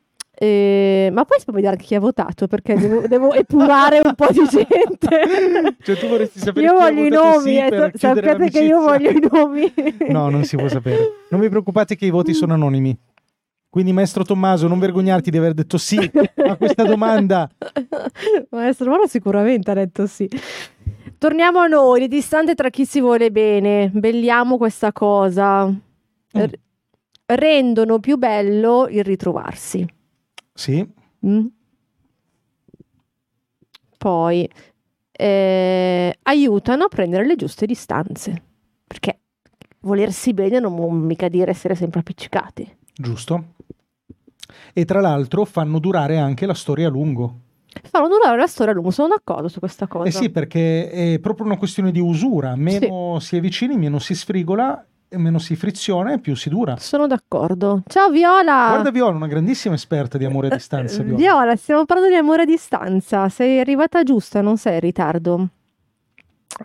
[0.43, 4.15] eh, ma poi si può vedere anche chi ha votato perché devo, devo epurare un
[4.15, 5.77] po' di gente.
[5.83, 8.27] Cioè, tu vorresti sapere io chi ha voglio i nomi, sì eh, per sa- chiudere
[8.31, 9.73] sappiate che io voglio i nomi.
[10.09, 11.13] No, non si può sapere.
[11.29, 12.97] Non vi preoccupate che i voti sono anonimi.
[13.69, 15.97] Quindi, maestro Tommaso, non vergognarti di aver detto sì
[16.45, 17.49] a questa domanda.
[18.51, 20.29] Maestro Moro sicuramente ha detto sì.
[21.19, 23.89] Torniamo a noi, le distanze tra chi si vuole bene.
[23.93, 25.67] Belliamo questa cosa.
[26.33, 26.51] R-
[27.35, 29.87] rendono più bello il ritrovarsi.
[30.53, 30.87] Sì,
[31.27, 31.47] Mm?
[33.99, 34.51] Poi
[35.13, 38.43] eh, aiutano a prendere le giuste distanze.
[38.87, 39.21] Perché
[39.81, 42.77] volersi bene non vuol mica dire essere sempre appiccicati.
[42.95, 43.55] Giusto?
[44.73, 47.41] E tra l'altro fanno durare anche la storia a lungo.
[47.83, 50.09] Fanno durare la storia a lungo, sono d'accordo su questa cosa.
[50.09, 52.57] Eh sì, perché è proprio una questione di usura.
[52.57, 54.85] Meno si è vicini, meno si sfrigola,
[55.19, 56.77] meno si friziona e più si dura.
[56.77, 57.83] Sono d'accordo.
[57.87, 58.69] Ciao Viola!
[58.69, 61.01] Guarda Viola, una grandissima esperta di amore a distanza.
[61.01, 61.17] Eh, Viola.
[61.17, 63.29] Viola, stiamo parlando di amore a distanza.
[63.29, 65.49] Sei arrivata giusta, non sei in ritardo.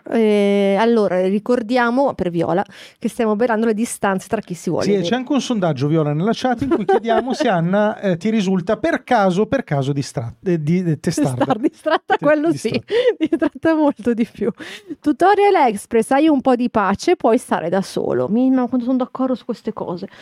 [0.09, 2.65] Eh, allora, ricordiamo per Viola
[2.99, 4.85] che stiamo bellando le distanze tra chi si vuole.
[4.85, 5.07] Sì, e bene.
[5.07, 8.77] c'è anche un sondaggio, Viola, nella chat in cui chiediamo se Anna eh, ti risulta
[8.77, 11.43] per caso, per caso distra- eh, di, testarda.
[11.43, 12.83] Star distratta, quello distra- sì,
[13.27, 14.51] distratta molto di più.
[14.99, 18.27] Tutorial Express, hai un po' di pace, puoi stare da solo.
[18.27, 20.07] Minima, quando sono d'accordo su queste cose.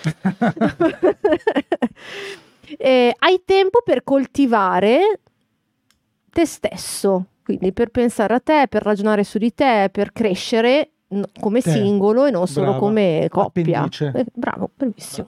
[2.77, 5.19] Eh, hai tempo per coltivare
[6.31, 10.89] te stesso, quindi per pensare a te, per ragionare su di te, per crescere
[11.39, 11.69] come Te.
[11.71, 12.79] singolo e non solo Brava.
[12.79, 13.79] come coppia.
[13.81, 14.11] Appendice.
[14.15, 15.27] Eh, bravo, bravissimo.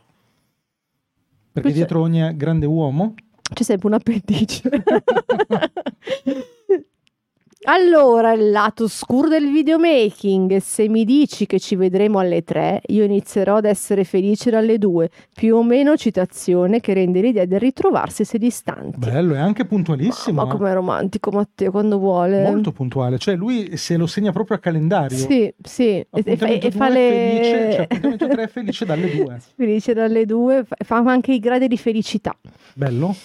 [1.52, 3.14] Perché Questo- dietro ogni grande uomo
[3.54, 4.70] C'è sempre un appendice.
[7.66, 10.58] allora, il lato scuro del videomaking.
[10.58, 15.10] Se mi dici che ci vedremo alle 3, io inizierò ad essere felice dalle 2.
[15.34, 18.98] Più o meno citazione che rende l'idea del ritrovarsi se distanti.
[18.98, 20.44] bello e anche puntualissimo.
[20.44, 22.44] Ma com'è romantico Matteo quando vuole.
[22.44, 25.18] Molto puntuale, cioè lui se lo segna proprio a calendario.
[25.18, 26.06] Sì, sì.
[26.10, 26.38] E,
[26.72, 27.10] fa, le...
[27.10, 29.42] felice, cioè appuntamento 3 felice dalle 2.
[29.56, 32.36] Felice dalle 2, fa anche i gradi di felicità.
[32.74, 33.16] Bello?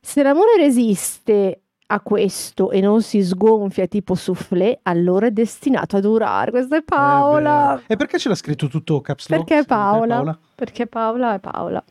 [0.00, 1.61] Se l'amore resiste
[1.92, 6.50] a questo e non si sgonfia tipo soufflé, allora è destinato a durare.
[6.50, 7.78] Questa è Paola.
[7.86, 9.44] Eh, e perché ce l'ha scritto tutto caps lock?
[9.44, 10.38] Perché Paola.
[10.54, 11.84] Perché Paola è Paola.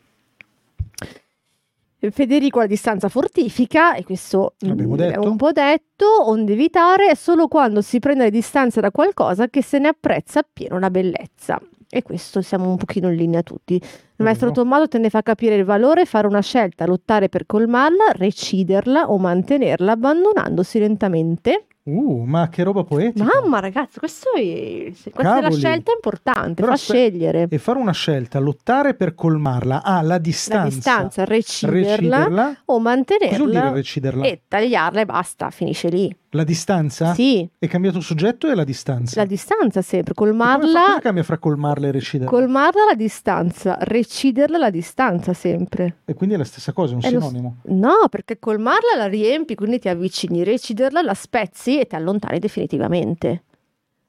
[2.10, 5.20] Federico la distanza fortifica, e questo L'abbiamo mm, detto.
[5.20, 9.48] è un po' detto, onde evitare è solo quando si prende le distanze da qualcosa
[9.48, 11.60] che se ne apprezza appieno la bellezza.
[11.88, 13.74] E questo siamo un pochino in linea tutti.
[13.74, 14.50] Il maestro.
[14.50, 19.18] Tommaso te ne fa capire il valore, fare una scelta, lottare per colmarla, reciderla o
[19.18, 21.66] mantenerla abbandonandosi lentamente.
[21.84, 23.24] Uh, ma che roba poetica.
[23.24, 25.54] Mamma ragazzi, questo è, questa è la Cavoli.
[25.58, 27.46] scelta importante, Però fa scegliere.
[27.50, 30.68] E fare una scelta, lottare per colmarla, ah, la La distanza.
[30.76, 32.44] distanza, reciderla Reciderla.
[32.66, 34.24] o Cosa vuol dire mantenerla reciderla?
[34.24, 36.16] e tagliarla e basta, finisce lì.
[36.34, 37.12] La distanza?
[37.12, 39.20] Sì, È cambiato soggetto e la distanza?
[39.20, 42.30] la distanza sempre, E come fa- colmarla, cosa cambia fra colmarla e reciderla?
[42.30, 45.98] colmarla la distanza, reciderla la distanza sempre.
[46.06, 47.56] E quindi è la stessa cosa, è un È lo- sinonimo.
[47.64, 53.42] No, perché colmarla la riempi, quindi ti avvicini, reciderla la spezzi e ti allontani definitivamente.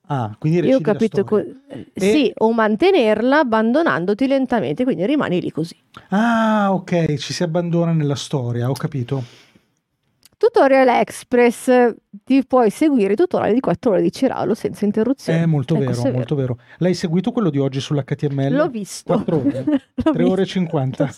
[0.08, 5.52] Ah, quindi Io ho capito, co- eh, sì, o mantenerla abbandonandoti lentamente, quindi rimani lì
[5.52, 5.76] così.
[6.10, 9.24] Ah, ok, ci si abbandona nella storia, ho capito.
[10.38, 11.94] Tutorial Express,
[12.26, 15.40] ti puoi seguire i tutorial di 4 ore di Ciralo senza interruzioni.
[15.40, 16.58] È molto Eh, vero, è molto vero.
[16.78, 18.54] L'hai seguito quello di oggi sull'HTML?
[18.54, 19.14] L'ho visto.
[19.14, 19.64] 4 ore?
[20.04, 20.60] L'ho 3 ore e visto.
[20.60, 21.10] 50?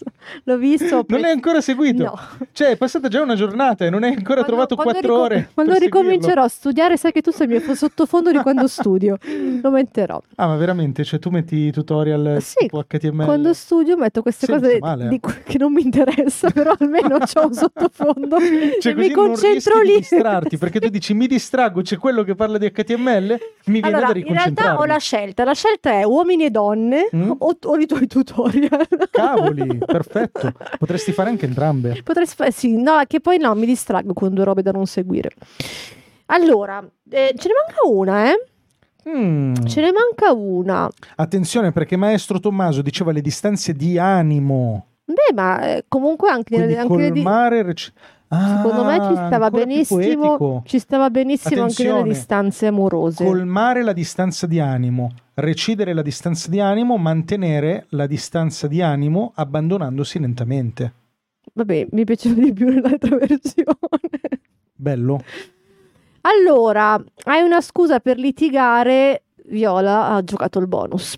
[0.44, 1.06] L'ho visto.
[1.08, 2.04] Non è ancora seguito?
[2.04, 2.20] No.
[2.52, 5.26] Cioè, è passata già una giornata e non hai ancora Quando- trovato quando 4 ricom-
[5.32, 5.50] ore.
[5.54, 6.44] Quando ricomincerò seguirlo.
[6.44, 9.18] a studiare, sai che tu sei il mio sottofondo di quando studio.
[9.62, 10.22] Lo metterò.
[10.36, 11.04] Ah, ma veramente?
[11.04, 13.26] Cioè, tu metti i tutorial Sì, tipo HTML?
[13.26, 15.10] Quando studio metto queste Senza cose male, eh.
[15.10, 18.38] di cui- che non mi interessa, però almeno c'ho un sottofondo
[18.80, 19.92] Cioè, e mi concentro lì.
[19.94, 23.88] di distrarti, perché tu dici mi distraggo, c'è quello che parla di HTML, mi viene
[23.98, 24.88] Allora, da in realtà ho riconcentrarmi.
[24.88, 25.44] la scelta.
[25.44, 27.32] La scelta è uomini e donne Mm?
[27.38, 28.88] o, o i tuoi tutorial.
[29.12, 30.52] Cavoli, perfetto.
[30.78, 32.02] Potresti fare anche entrambe.
[32.04, 35.32] Potresti fare, sì, no, che poi no, mi distraggo con due robe da non seguire.
[36.28, 38.46] Allora, eh, ce ne manca una, eh?
[39.08, 39.54] Mm.
[39.66, 40.90] Ce ne manca una.
[41.16, 44.88] Attenzione perché Maestro Tommaso diceva le distanze di animo.
[45.06, 47.62] Beh, ma eh, comunque anche, Quindi anche di- colmare...
[47.62, 47.94] rec-
[48.30, 50.64] Ah, secondo me ci stava ancora più benissimo.
[50.66, 53.24] Ci stava benissimo anche nelle distanze amorose.
[53.24, 59.32] Colmare la distanza di animo, recidere la distanza di animo, mantenere la distanza di animo
[59.36, 60.94] abbandonandosi lentamente.
[61.54, 63.78] Vabbè, mi piaceva di più nell'altra versione.
[64.74, 65.22] Bello.
[66.22, 69.22] allora, hai una scusa per litigare.
[69.48, 71.16] Viola ha giocato il bonus.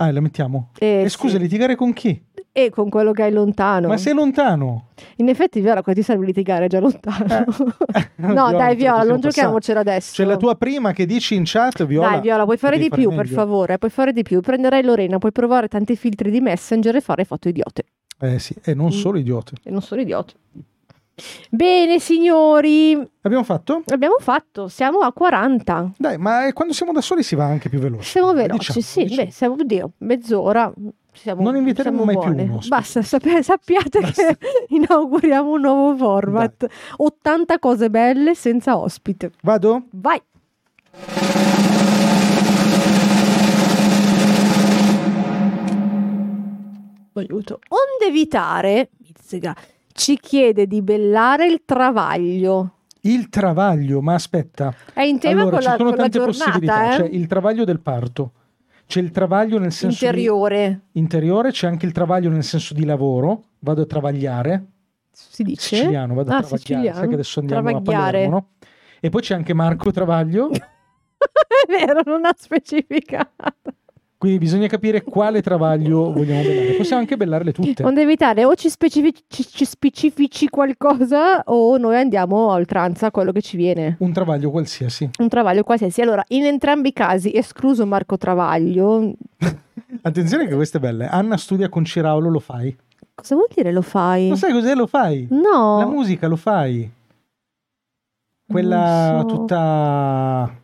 [0.00, 0.70] Ah, la mettiamo.
[0.78, 1.42] Eh, E scusa, sì.
[1.42, 2.20] litigare con chi?
[2.50, 3.86] E con quello che hai lontano.
[3.88, 4.88] Ma sei lontano.
[5.16, 7.44] In effetti, Viola, qua ti serve litigare già lontano.
[8.16, 10.14] no, Viola, dai, Viola, non giochiamocela adesso.
[10.14, 12.08] C'è la tua prima che dici in chat, Viola.
[12.10, 13.34] Dai, Viola, puoi fare devi di più, per meglio.
[13.34, 13.78] favore.
[13.78, 14.40] Puoi fare di più.
[14.40, 17.84] Prenderai Lorena, puoi provare tanti filtri di Messenger e fare foto idiote.
[18.20, 18.90] Eh sì, e non Mm.
[18.90, 19.52] solo idiote.
[19.62, 20.32] E non sono idiote.
[21.50, 23.82] Bene, signori, Abbiamo fatto?
[23.88, 24.68] abbiamo fatto.
[24.68, 25.92] Siamo a 40.
[25.96, 28.04] Dai, ma eh, quando siamo da soli si va anche più veloce.
[28.04, 29.02] Siamo veloci, Diciamo, sì.
[29.04, 29.24] diciamo.
[29.26, 30.72] Beh, siamo, oddio, mezz'ora
[31.18, 32.44] siamo, non inviteremo mai buone.
[32.44, 32.60] più uno.
[32.68, 34.34] Basta, sappi- sappiate Basta.
[34.34, 34.38] che
[34.74, 36.54] inauguriamo un nuovo format.
[36.56, 36.68] Dai.
[36.96, 39.32] 80 cose belle senza ospite.
[39.42, 39.84] Vado?
[39.90, 40.22] Vai.
[47.14, 47.58] Aiuto.
[47.68, 49.56] Onde evitare, mizzica,
[49.92, 52.74] ci chiede di bellare il travaglio.
[53.00, 54.72] Il travaglio, ma aspetta.
[54.92, 56.96] È in tema allora, con, la, ci sono con tante la giornata, possibilità, eh?
[56.96, 58.32] cioè il travaglio del parto
[58.88, 62.84] c'è il travaglio nel senso di- Interiore, interiore, c'è anche il travaglio nel senso di
[62.86, 63.44] lavoro.
[63.60, 64.64] Vado a travagliare.
[65.12, 65.76] si dice?
[65.76, 66.58] Siciliano, vado a Ah, travagliare.
[66.62, 66.98] siciliano.
[66.98, 68.10] Sai che adesso andiamo a Travagliare.
[68.12, 68.48] Palermo, no?
[69.00, 70.50] E poi c'è anche Marco Travaglio.
[70.56, 73.52] È vero, non ha specificato.
[74.18, 76.72] Quindi bisogna capire quale travaglio vogliamo bellare.
[76.72, 77.84] Possiamo anche bellarle tutte.
[77.84, 83.10] Onde evitare o ci, specifici, ci- ci specifici qualcosa o noi andiamo a oltranza a
[83.12, 83.96] quello che ci viene.
[84.00, 85.08] Un travaglio qualsiasi.
[85.20, 86.00] Un travaglio qualsiasi.
[86.00, 89.12] Allora, in entrambi i casi, escluso Marco Travaglio,
[90.02, 91.10] Attenzione che questa è bella.
[91.10, 92.76] Anna studia con Ciraulo, lo fai.
[93.14, 94.28] cosa vuol dire lo fai?
[94.28, 94.74] Lo sai cos'è?
[94.74, 95.26] Lo fai.
[95.30, 95.78] No.
[95.78, 96.90] La musica lo fai.
[98.46, 99.26] Quella so.
[99.26, 100.60] tutta...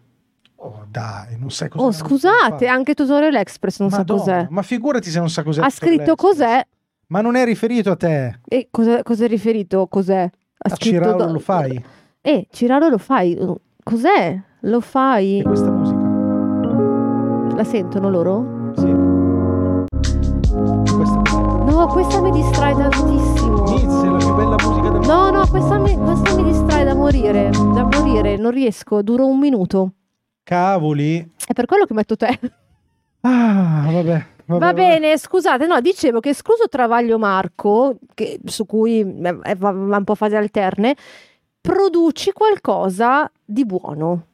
[0.67, 1.85] Oh dai, non sai cos'è.
[1.85, 4.47] Oh, scusate, anche Tutorial Express non Madonna, sa cos'è.
[4.51, 5.61] Ma figurati se non sa cos'è.
[5.63, 6.67] Ha scritto cos'è
[7.09, 8.41] Ma non è riferito a te.
[8.49, 9.87] e cosa, cosa è riferito?
[9.89, 10.23] Cos'è?
[10.23, 11.85] Ha A Ciraulo do- lo fai.
[12.23, 13.39] Eh, Ciraulo lo fai.
[13.83, 14.41] Cos'è?
[14.61, 15.43] Lo E fai?
[15.45, 17.55] questa musica.
[17.55, 18.73] La sentono loro?
[18.77, 18.91] Sì.
[20.95, 21.23] Questa
[21.65, 23.63] No, questa mi distrae tantissimo.
[23.65, 26.95] Niz è la più bella musica del No, no, questa mi, questa mi distrae da
[26.95, 27.51] morire.
[27.51, 29.93] Da morire, non riesco, duro un minuto.
[30.45, 31.33] Cavoli.
[31.47, 32.39] È per quello che metto te.
[33.23, 34.03] Ah, vabbè.
[34.03, 34.75] vabbè, Va vabbè.
[34.75, 40.05] bene, scusate, no, dicevo che escluso Travaglio Marco, che- su cui eh, va, va un
[40.05, 40.95] po' a fasi alterne,
[41.61, 44.27] produci qualcosa di buono.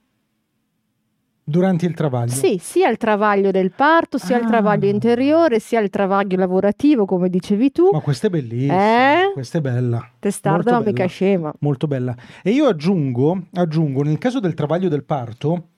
[1.51, 2.31] Durante il travaglio.
[2.33, 4.49] Sì, sia il travaglio del parto, sia il Ah.
[4.49, 7.89] travaglio interiore, sia il travaglio lavorativo, come dicevi tu.
[7.93, 9.23] Ma questa è bellissima.
[9.23, 9.33] Eh?
[9.33, 10.09] Questa è bella.
[10.19, 11.53] Testarda, ma mica scema.
[11.61, 12.15] molto bella.
[12.43, 15.71] E io aggiungo, aggiungo, nel caso del travaglio del parto,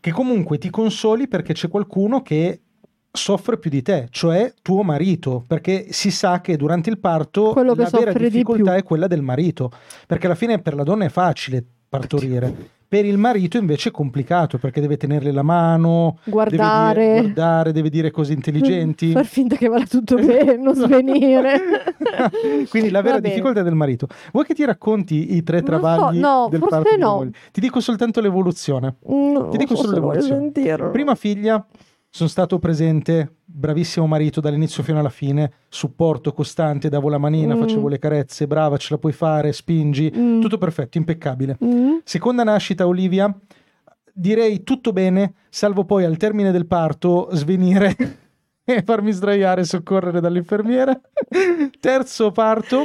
[0.00, 2.60] che comunque ti consoli perché c'è qualcuno che
[3.14, 7.74] soffre più di te, cioè tuo marito, perché si sa che durante il parto la
[7.74, 8.80] vera di difficoltà più.
[8.80, 9.70] è quella del marito,
[10.06, 12.80] perché alla fine per la donna è facile partorire.
[12.92, 16.98] Per il marito invece è complicato perché deve tenerle la mano, Guardare.
[16.98, 19.12] deve dire, guardare, deve dire cose intelligenti.
[19.16, 21.58] Far finta che vada tutto bene, non svenire.
[22.68, 24.08] Quindi la vera difficoltà del marito.
[24.30, 27.30] Vuoi che ti racconti i tre Non so, travagli no, del forse no.
[27.50, 28.96] Ti dico soltanto l'evoluzione.
[29.06, 30.50] No, Ti dico solo l'evoluzione.
[30.90, 31.64] Prima figlia,
[32.14, 37.60] sono stato presente, bravissimo marito dall'inizio fino alla fine, supporto costante, davo la manina, Mm.
[37.60, 40.40] facevo le carezze, brava, ce la puoi fare, spingi, Mm.
[40.42, 41.56] tutto perfetto, impeccabile.
[41.64, 41.96] Mm.
[42.04, 43.34] Seconda nascita, Olivia,
[44.12, 47.96] direi tutto bene, salvo poi al termine del parto svenire
[48.62, 51.00] e farmi sdraiare e soccorrere dall'infermiera.
[51.80, 52.84] Terzo parto,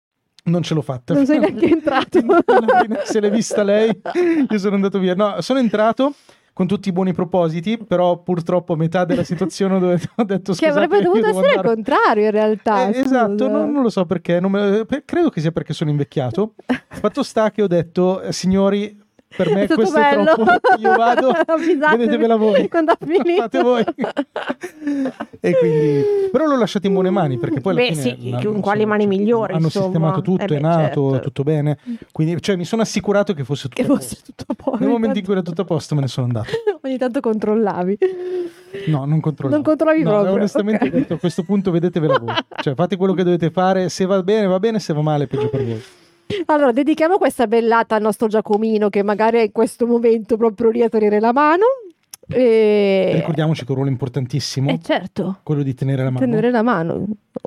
[0.43, 1.13] Non ce l'ho fatta.
[1.13, 2.19] Non sei neanche entrato.
[3.05, 3.89] Se l'è vista lei,
[4.49, 5.13] io sono andato via.
[5.15, 6.13] No, sono entrato
[6.53, 10.57] con tutti i buoni propositi, però purtroppo a metà della situazione dove ho detto che
[10.67, 11.67] scusate, avrebbe dovuto essere il andare".
[11.75, 12.87] contrario in realtà.
[12.89, 13.65] Eh, esatto, scusa.
[13.65, 16.55] non, lo so perché, me- per- credo che sia perché sono invecchiato.
[16.89, 19.00] Fatto sta che ho detto, eh, signori,
[19.35, 20.21] per me È questo bello.
[20.23, 21.31] è troppo, io vado,
[21.97, 22.67] vedetevela voi.
[22.67, 23.41] quando ha finito.
[23.41, 23.83] Fate voi.
[25.39, 28.43] e quindi, però l'ho lasciato in buone mani perché poi alla Beh, fine sì, la-
[28.43, 29.85] con quali mani migliori, Hanno insomma.
[29.85, 31.25] sistemato tutto, Eh beh, è nato, certo.
[31.27, 31.77] tutto bene.
[32.11, 34.31] Quindi, cioè, mi sono assicurato che fosse tutto Che a fosse posto.
[34.35, 34.79] tutto a posto.
[34.83, 36.49] Nel momento in cui era tutto a posto me ne sono andato.
[36.83, 37.97] Ogni tanto controllavi.
[38.87, 39.53] No, non controllo.
[39.53, 40.93] Non controlli no, proprio, Onestamente, ok.
[40.93, 42.33] ho detto, a questo punto vedetevela voi.
[42.61, 43.89] Cioè, fate quello che dovete fare.
[43.89, 44.79] Se va bene, va bene.
[44.79, 45.81] Se va male, peggio per voi.
[46.45, 50.81] Allora, dedichiamo questa bellata al nostro Giacomino che magari è in questo momento proprio lì
[50.81, 51.65] a tenere la mano.
[52.27, 53.11] E...
[53.15, 54.69] Ricordiamoci che è un ruolo importantissimo.
[54.69, 56.25] Eh certo, Quello di tenere la mano.
[56.25, 56.93] tenere la mano,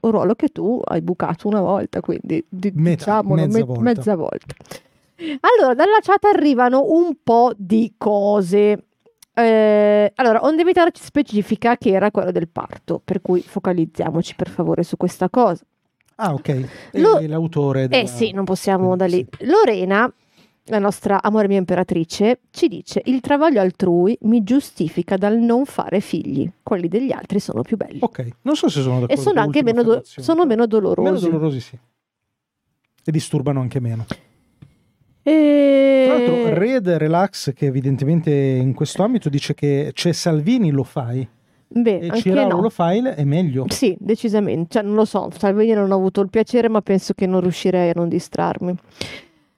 [0.02, 3.82] un ruolo che tu hai bucato una volta, quindi di- Metà, mezza me- volta.
[3.82, 4.54] mezza volta.
[5.40, 8.84] Allora, dalla chat arrivano un po' di cose.
[9.32, 14.48] Eh, allora, On Devitar ci specifica che era quello del parto, per cui focalizziamoci per
[14.50, 15.64] favore su questa cosa.
[16.16, 16.68] Ah, ok.
[16.92, 17.84] Lo- l'autore.
[17.84, 19.26] Eh della- sì, non possiamo da lì.
[19.40, 20.12] Lorena,
[20.68, 26.00] la nostra amore mia imperatrice, ci dice: Il travaglio altrui mi giustifica dal non fare
[26.00, 26.48] figli.
[26.62, 27.98] Quelli degli altri sono più belli.
[28.00, 29.20] Ok, non so se sono d'accordo.
[29.20, 31.10] e sono anche meno, do- sono meno dolorosi.
[31.10, 31.78] Meno dolorosi, sì.
[33.06, 34.06] E disturbano anche meno.
[35.22, 40.84] E- Tra l'altro, Red Relax, che evidentemente in questo ambito dice che c'è Salvini lo
[40.84, 41.26] fai
[41.68, 42.60] Beh, e Ciraro no.
[42.62, 43.64] lo fai, è meglio.
[43.68, 44.66] Sì, decisamente.
[44.70, 47.90] Cioè, non lo so, Salvini non ho avuto il piacere, ma penso che non riuscirei
[47.90, 48.74] a non distrarmi.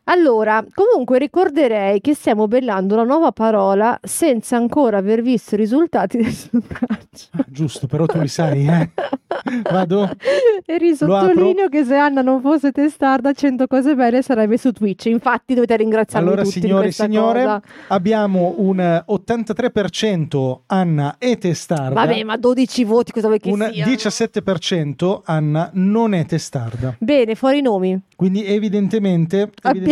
[0.08, 6.18] Allora, comunque ricorderei che stiamo bellando una nuova parola senza ancora aver visto i risultati
[6.22, 7.26] del sondaggio.
[7.48, 8.90] Giusto, però tu li sai, eh?
[9.70, 10.10] Vado?
[10.64, 15.06] E risottolineo che se Anna non fosse testarda, 100 cose belle sarebbe su Twitch.
[15.06, 17.62] Infatti dovete ringraziarmi Allora, tutti di signore e signore, cosa.
[17.88, 21.94] abbiamo un eh, 83% Anna e testarda.
[21.94, 23.92] Vabbè, ma 12 voti cosa vuoi che un siano?
[23.92, 26.94] 17% Anna non è testarda.
[26.98, 28.00] Bene, fuori i nomi.
[28.16, 29.50] Quindi evidentemente,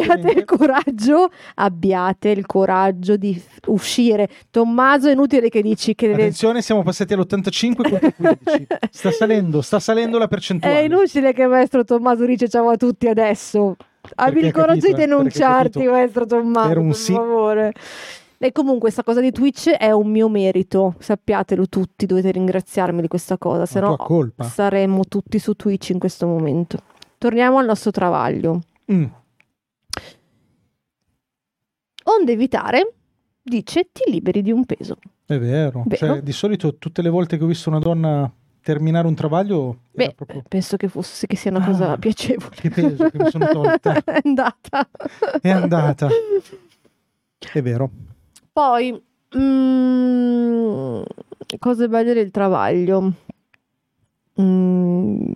[0.08, 4.28] Abbiate il coraggio, abbiate il coraggio di uscire.
[4.50, 8.66] Tommaso, è inutile che dici che Attenzione, siamo passati all'85 contro 15.
[8.90, 10.84] Sta salendo, sta salendo la è percentuale.
[10.84, 13.76] inutile che maestro Tommaso dice ciao a tutti adesso.
[14.16, 17.12] Abbi il coraggio di eh, denunciarti, maestro Tommaso, Era un per sì.
[17.12, 17.72] favore.
[18.38, 23.08] E comunque questa cosa di Twitch è un mio merito, sappiatelo tutti, dovete ringraziarmi di
[23.08, 23.96] questa cosa, se no
[24.42, 26.76] saremmo tutti su Twitch in questo momento.
[27.16, 28.60] Torniamo al nostro travaglio.
[28.92, 29.04] Mm.
[32.04, 32.92] Onde evitare,
[33.42, 34.96] dice, ti liberi di un peso.
[35.26, 35.82] È vero.
[35.86, 35.96] Vero.
[36.14, 38.30] Cioè, di solito tutte le volte che ho visto una donna
[38.62, 42.54] terminare un travaglio Beh, proprio penso che fosse che sia una cosa Ah, piacevole.
[42.56, 43.92] che peso che mi sono tolta.
[44.04, 44.88] è andata.
[45.40, 46.08] È andata.
[47.52, 47.90] È vero.
[48.52, 49.02] Poi,
[49.36, 51.02] mm,
[51.58, 53.12] cose belle del travaglio.
[54.40, 55.32] Mm,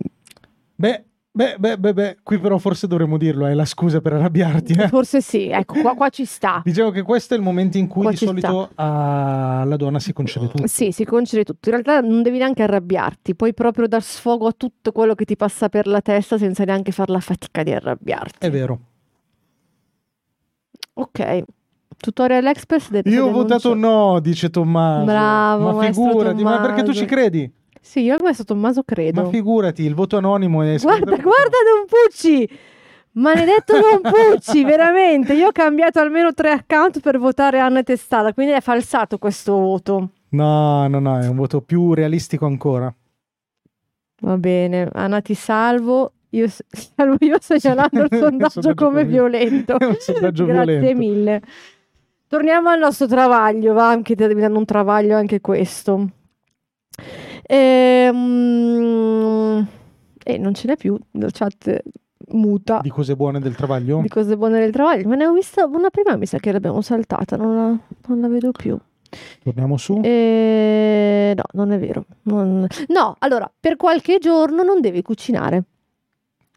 [0.75, 4.73] Beh, beh, beh, beh, beh, qui però forse dovremmo dirlo, è la scusa per arrabbiarti.
[4.73, 4.87] eh.
[4.87, 6.61] forse sì, ecco, qua, qua ci sta.
[6.65, 10.47] Diciamo che questo è il momento in cui Qua di solito alla donna si concede
[10.47, 10.67] tutto.
[10.67, 11.69] Sì, si concede tutto.
[11.69, 15.35] In realtà non devi neanche arrabbiarti, puoi proprio dar sfogo a tutto quello che ti
[15.35, 18.45] passa per la testa senza neanche far la fatica di arrabbiarti.
[18.45, 18.79] È vero.
[20.93, 21.43] Ok.
[22.01, 25.03] Tutorial Express del Io ho votato no, dice Tommaso.
[25.05, 26.99] Bravo, ma figurati, ma perché tu Tommaso.
[26.99, 27.53] ci credi?
[27.81, 29.23] Sì, io al maestro Tommaso credo.
[29.23, 32.49] Ma figurati, il voto anonimo è Guarda, guarda Don Pucci!
[33.13, 35.33] Maledetto Don Pucci, veramente.
[35.33, 40.09] Io ho cambiato almeno tre account per votare Anna Testata, quindi è falsato questo voto.
[40.29, 42.93] No, no, no, è un voto più realistico ancora.
[44.21, 46.13] Va bene, Anna ti salvo.
[46.31, 49.77] Io, salvo io segnalando il sondaggio sondaggio come violento.
[49.97, 50.97] Sondaggio Grazie violento.
[50.97, 51.41] mille.
[52.27, 56.09] Torniamo al nostro travaglio, va, anche un travaglio anche questo.
[58.39, 59.67] Ehm,
[60.23, 61.81] E non ce n'è più, la chat
[62.33, 64.01] muta Di cose buone del travaglio?
[64.01, 65.07] di cose buone del travaglio.
[65.07, 67.75] Me ne ho vista una prima, mi sa che l'abbiamo saltata, non la,
[68.07, 68.77] non la vedo più.
[69.43, 69.99] Torniamo su.
[70.03, 72.05] Eh, no, non è vero.
[72.23, 75.63] Non- No, allora, per qualche giorno non devi cucinare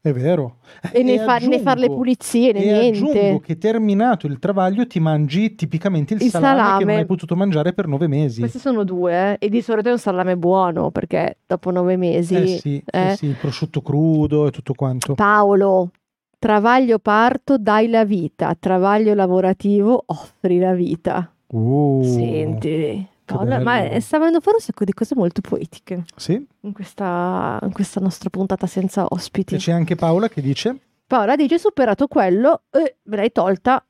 [0.05, 0.57] È vero.
[0.93, 3.41] e né, fa- né fare le aggiungo- pulizie né E aggiungo niente.
[3.47, 6.85] che terminato il travaglio ti mangi tipicamente il, Il salame, che salame.
[6.85, 8.41] non hai potuto mangiare per nove mesi.
[8.41, 12.35] Questi sono due, eh, e di solito è un salame buono perché dopo nove mesi.
[12.35, 13.11] eh sì, eh.
[13.13, 15.15] eh sì, il prosciutto crudo e tutto quanto.
[15.15, 15.91] Paolo,
[16.37, 21.33] travaglio parto, dai la vita, travaglio lavorativo, offri la vita.
[21.47, 26.73] Uh, Senti, Paola, ma sta venendo fuori un sacco di cose molto poetiche Sì, in
[26.73, 29.55] questa, in questa nostra puntata senza ospiti.
[29.55, 30.77] e c'è anche Paola che dice...
[31.07, 33.85] Paola dice: superato quello, eh, me l'hai tolta.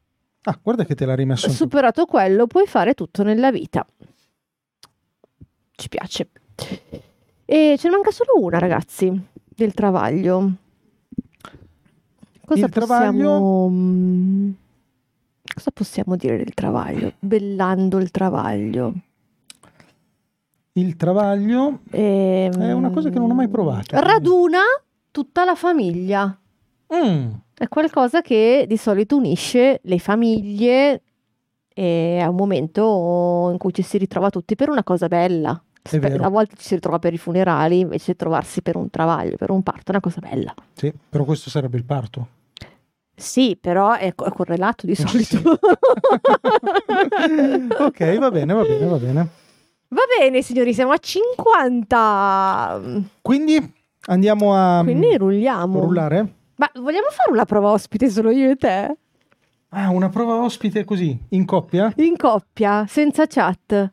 [0.45, 3.87] Ah, guarda che te l'ha rimesso Superato quello, puoi fare tutto nella vita.
[5.71, 6.29] Ci piace.
[7.45, 9.09] E ce ne manca solo una, ragazzi,
[9.45, 10.53] del travaglio.
[12.45, 12.87] Cosa Il possiamo...
[12.87, 14.51] travaglio- mm,
[15.55, 17.13] Cosa possiamo dire del travaglio?
[17.21, 18.95] Bellando il travaglio.
[20.75, 23.99] Il travaglio Ehm, è una cosa che non ho mai provato.
[24.01, 24.61] Raduna
[25.11, 26.35] tutta la famiglia.
[26.95, 31.03] Mm, È qualcosa che di solito unisce le famiglie
[31.75, 35.51] e è un momento in cui ci si ritrova tutti per una cosa bella.
[36.21, 39.51] A volte ci si ritrova per i funerali invece di trovarsi per un travaglio, per
[39.51, 40.55] un parto, è una cosa bella.
[40.75, 42.27] Sì, però questo sarebbe il parto.
[43.15, 45.59] Sì, però è, co- è correlato di Eh, solito.
[47.79, 49.29] ok, va bene, va bene, va bene.
[49.93, 52.81] Va bene, signori, siamo a 50.
[53.21, 53.73] Quindi
[54.07, 55.81] andiamo a Quindi rulliamo.
[55.81, 56.35] rullare?
[56.57, 58.97] Ma vogliamo fare una prova ospite solo io e te?
[59.69, 61.93] Ah, una prova ospite così, in coppia?
[61.97, 63.93] In coppia, senza chat.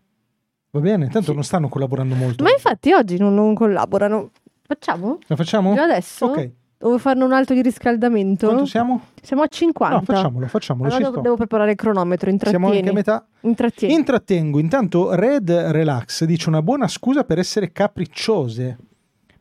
[0.72, 2.44] Va bene, tanto non stanno collaborando molto.
[2.44, 4.32] Ma infatti oggi non, non collaborano.
[4.66, 5.18] Facciamo?
[5.28, 5.74] La facciamo?
[5.74, 6.28] Già adesso?
[6.28, 6.52] Ok.
[6.82, 8.48] Devo farne un altro di riscaldamento?
[8.48, 9.02] Quanto siamo?
[9.22, 9.96] Siamo a 50.
[9.98, 12.64] No, facciamolo, facciamolo, Allora devo, devo preparare il cronometro, intrattieni.
[12.66, 13.26] Siamo anche a metà.
[13.42, 13.94] Intrattieni.
[13.94, 14.60] Intrattengo.
[14.60, 18.78] Intanto Red Relax dice una buona scusa per essere capricciose.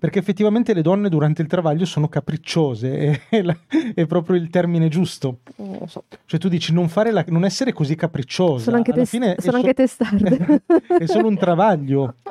[0.01, 3.57] Perché effettivamente le donne durante il travaglio sono capricciose, è, la-
[3.95, 5.39] è proprio il termine giusto.
[5.57, 6.05] Non lo so.
[6.25, 8.65] Cioè tu dici non, fare la- non essere così capricciosa.
[8.65, 10.63] Sono anche, Alla tes- fine sono so- anche testarde.
[10.99, 12.15] è solo un travaglio.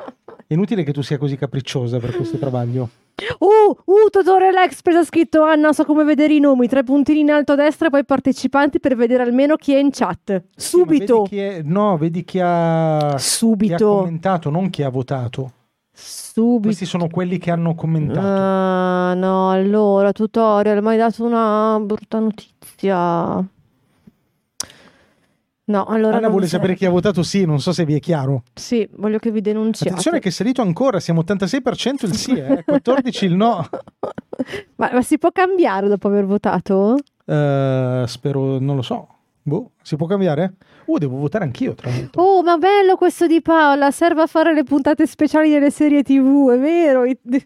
[0.46, 2.88] È inutile che tu sia così capricciosa per questo travaglio.
[3.40, 7.30] Uh, uh, Totore L'express ha scritto Anna, so come vedere i nomi, tre puntini in
[7.32, 10.44] alto a destra poi partecipanti per vedere almeno chi è in chat.
[10.54, 11.16] Sì, Subito.
[11.24, 13.96] vedi chi è- no, vedi chi ha, chi ha Subito.
[13.96, 15.52] commentato, non chi ha votato.
[15.92, 16.60] Subito.
[16.66, 18.20] Questi sono quelli che hanno commentato.
[18.24, 23.44] Ah, no, allora, tutorial, mi hai dato una brutta notizia.
[25.68, 28.42] No, allora Anna vuole sapere chi ha votato sì, non so se vi è chiaro.
[28.54, 29.90] Sì, voglio che vi denunciate.
[29.90, 33.68] Attenzione che è salito ancora, siamo 86% il sì, eh, 14% il no.
[34.76, 36.96] Ma, ma si può cambiare dopo aver votato?
[37.26, 39.08] Eh, spero, non lo so.
[39.42, 40.54] Boh, si può cambiare?
[40.86, 42.22] Uh, devo votare anch'io, tra l'altro.
[42.22, 46.50] Oh, ma bello questo di Paola, serve a fare le puntate speciali delle serie TV,
[46.50, 47.04] è vero,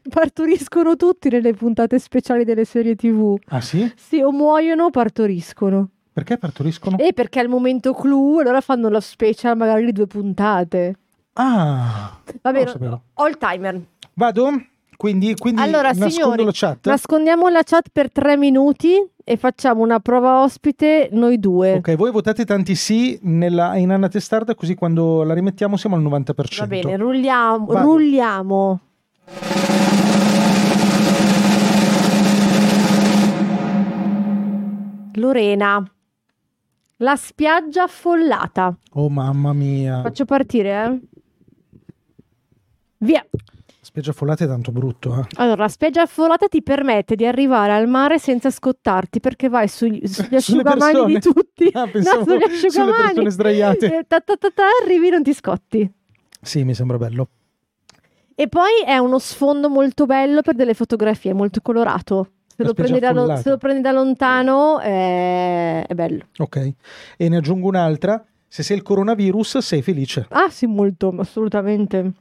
[0.08, 3.36] partoriscono tutti nelle puntate speciali delle serie TV.
[3.48, 3.90] Ah sì?
[3.96, 5.90] Sì, o muoiono o partoriscono.
[6.12, 6.98] Perché partoriscono?
[6.98, 10.96] E perché al momento clou, allora fanno la special magari di due puntate.
[11.34, 13.80] Ah, Va bene, ho il timer.
[14.14, 14.50] Vado?
[15.02, 16.86] Quindi, quindi Allora, nascondo signori, la chat?
[16.86, 21.72] Nascondiamo la chat per tre minuti e facciamo una prova ospite noi due.
[21.72, 26.02] Ok, voi votate tanti sì nella, in Anna Testarda, così quando la rimettiamo siamo al
[26.02, 26.58] 90%.
[26.58, 27.66] Va bene, rulliamo.
[27.66, 27.80] Vado.
[27.84, 28.80] rulliamo.
[35.14, 35.84] Lorena.
[37.03, 38.76] La spiaggia affollata.
[38.92, 40.03] Oh mamma mia.
[40.03, 41.00] Faccio partire, eh?
[42.98, 43.26] Via.
[43.80, 45.26] Spiaggia affollata è tanto brutto, eh.
[45.34, 50.00] Allora, la spiaggia affollata ti permette di arrivare al mare senza scottarti perché vai sugli,
[50.07, 51.68] sugli asciugamani di tutti.
[51.72, 53.03] Ah, pensavo no, sugli sulle asciugamani.
[53.03, 53.98] persone sdraiate.
[53.98, 55.92] Eh, ta ta ta ta, arrivi non ti scotti.
[56.40, 57.28] Sì, mi sembra bello.
[58.36, 62.28] E poi è uno sfondo molto bello per delle fotografie, molto colorato.
[62.62, 66.24] Se, lo prendi, da, se lo prendi da lontano è, è bello.
[66.38, 66.72] Ok.
[67.16, 68.24] E ne aggiungo un'altra.
[68.48, 70.26] Se sei il coronavirus, sei felice.
[70.30, 72.12] Ah sì, molto, assolutamente.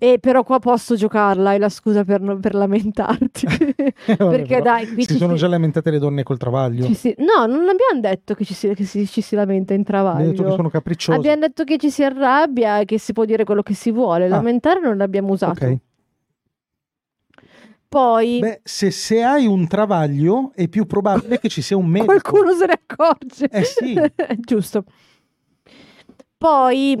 [0.00, 3.46] E però qua posso giocarla, è la scusa per, per lamentarti.
[4.08, 6.92] Eh, vabbè, Perché dai, qui si ci sono si- già lamentate le donne col travaglio.
[6.94, 10.16] Si- No, non abbiamo detto che ci si, che si- ci si lamenta in Abbiamo
[10.18, 10.56] detto che travaglio.
[10.56, 11.16] sono capricciose.
[11.18, 14.24] Abbiamo detto che ci si arrabbia e che si può dire quello che si vuole.
[14.26, 14.28] Ah.
[14.28, 15.64] Lamentare non l'abbiamo usato.
[15.64, 15.76] Ok.
[17.88, 22.12] Poi Beh, se, se hai un travaglio è più probabile che ci sia un medico.
[22.12, 23.48] qualcuno se ne accorge.
[23.50, 23.98] Eh sì.
[24.44, 24.84] Giusto.
[26.36, 26.96] Poi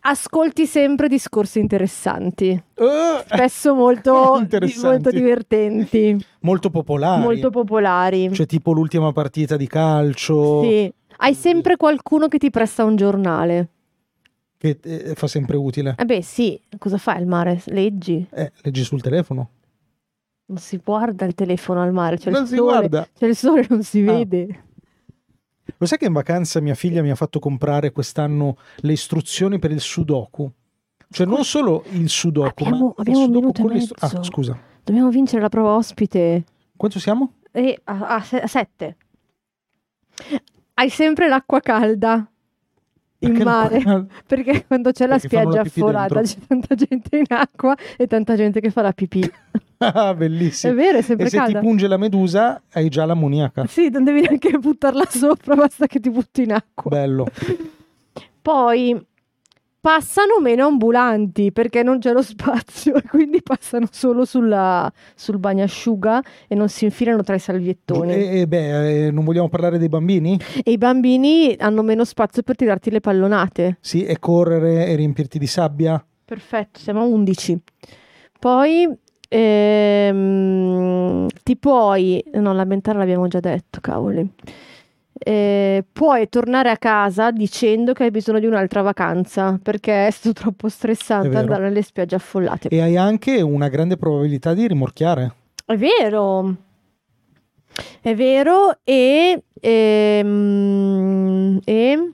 [0.00, 4.86] ascolti sempre discorsi interessanti, Eh, spesso molto, Interessanti.
[4.86, 7.22] molto divertenti, molto popolari.
[7.22, 8.30] molto popolari.
[8.34, 10.92] Cioè tipo l'ultima partita di calcio Sì.
[11.16, 13.68] Hai sempre qualcuno che ti presta un giornale.
[14.58, 15.94] che eh, fa sempre utile.
[15.96, 17.62] Eh beh, sì, cosa fai al mare?
[17.66, 18.26] Leggi?
[18.30, 19.48] Eh, leggi sul telefono.
[20.46, 22.70] Non si guarda il telefono al mare, c'è Non il si sole.
[22.70, 23.08] guarda.
[23.16, 24.12] C'è il sole, non si Ah.
[24.12, 24.64] vede.
[25.78, 29.70] Lo sai che in vacanza mia figlia mi ha fatto comprare quest'anno le istruzioni per
[29.70, 30.50] il sudoku?
[31.08, 34.16] Cioè non solo il sudoku, Abbiamo- ma abbiamo il sudoku con le istru- mezzo.
[34.18, 34.58] Ah, scusa.
[34.84, 36.44] Dobbiamo vincere la prova ospite.
[36.76, 37.32] Quanto siamo?
[37.50, 38.96] E a, a se- a sette.
[40.74, 42.28] Hai sempre l'acqua calda
[43.24, 43.76] in mare.
[43.82, 48.06] l'acqua- Perché quando c'è la Perché fanno spiaggia affollata c'è tanta gente in acqua e
[48.06, 49.30] tanta gente che fa la pipì.
[49.78, 50.72] Ah, bellissimo.
[50.72, 51.58] È vero, è sempre e se calda.
[51.58, 53.66] ti punge la medusa, hai già l'ammoniaca.
[53.66, 56.90] Sì, non devi neanche buttarla sopra, basta che ti butti in acqua.
[56.90, 57.26] Bello.
[58.40, 59.04] Poi
[59.84, 66.22] passano meno ambulanti perché non c'è lo spazio e quindi passano solo sulla- sul bagnasciuga
[66.48, 68.14] e non si infilano tra i salviettoni.
[68.14, 70.40] E, e beh, eh, non vogliamo parlare dei bambini?
[70.64, 73.76] E i bambini hanno meno spazio per tirarti le pallonate.
[73.80, 76.02] Sì, e correre e riempirti di sabbia.
[76.24, 77.58] Perfetto, siamo a 11.
[78.40, 78.88] Poi
[79.28, 82.24] ehm, ti puoi...
[82.32, 84.32] No, lamentare l'abbiamo già detto, cavoli.
[85.16, 90.40] Eh, puoi tornare a casa dicendo che hai bisogno di un'altra vacanza perché è stato
[90.40, 92.68] troppo stressante andare nelle spiagge affollate.
[92.68, 95.32] E hai anche una grande probabilità di rimorchiare.
[95.64, 96.56] È vero,
[98.00, 102.12] è vero, e, ehm, e,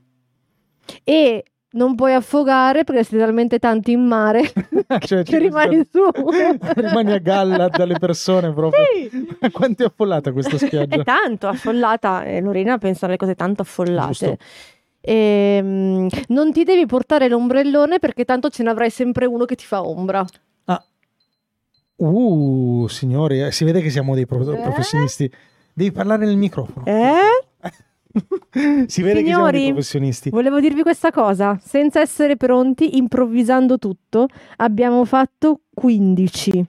[1.03, 4.51] e non puoi affogare perché sei talmente tanto in mare
[5.01, 6.01] Cioè, che rimani su.
[6.75, 8.83] rimani a galla dalle persone proprio.
[9.11, 9.51] Sì.
[9.53, 10.97] Quanto è affollata questa spiaggia?
[11.01, 14.07] È tanto affollata, e Lorena pensa alle cose tanto affollate.
[14.09, 14.37] Giusto.
[15.03, 19.83] Ehm, non ti devi portare l'ombrellone perché tanto ce n'avrai sempre uno che ti fa
[19.87, 20.25] ombra.
[20.65, 20.85] Ah.
[21.97, 24.61] Uh, signori, eh, si vede che siamo dei pro- Eh?
[24.61, 25.31] professionisti.
[25.73, 26.85] Devi parlare nel microfono.
[26.85, 27.71] Eh?
[28.87, 30.31] Si vede che siamo dei Signori, professionisti.
[30.31, 36.67] Volevo dirvi questa cosa, senza essere pronti, improvvisando tutto, abbiamo fatto 15.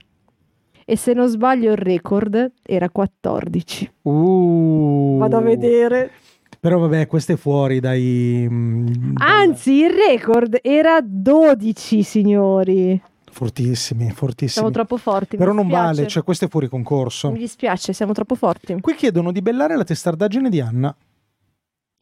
[0.85, 3.91] E se non sbaglio il record era 14.
[4.03, 5.17] Uh.
[5.19, 6.11] Vado a vedere.
[6.59, 8.45] Però vabbè, questo è fuori dai...
[8.47, 13.01] mm, Anzi, il record era 12, signori.
[13.31, 14.49] Fortissimi, fortissimi.
[14.49, 15.37] Siamo troppo forti.
[15.37, 15.95] Però mi non dispiace.
[15.95, 17.31] vale, cioè questo è fuori concorso.
[17.31, 18.77] Mi dispiace, siamo troppo forti.
[18.79, 20.95] Qui chiedono di bellare la testardaggine di Anna.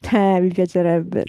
[0.12, 1.24] Eh, mi piacerebbe.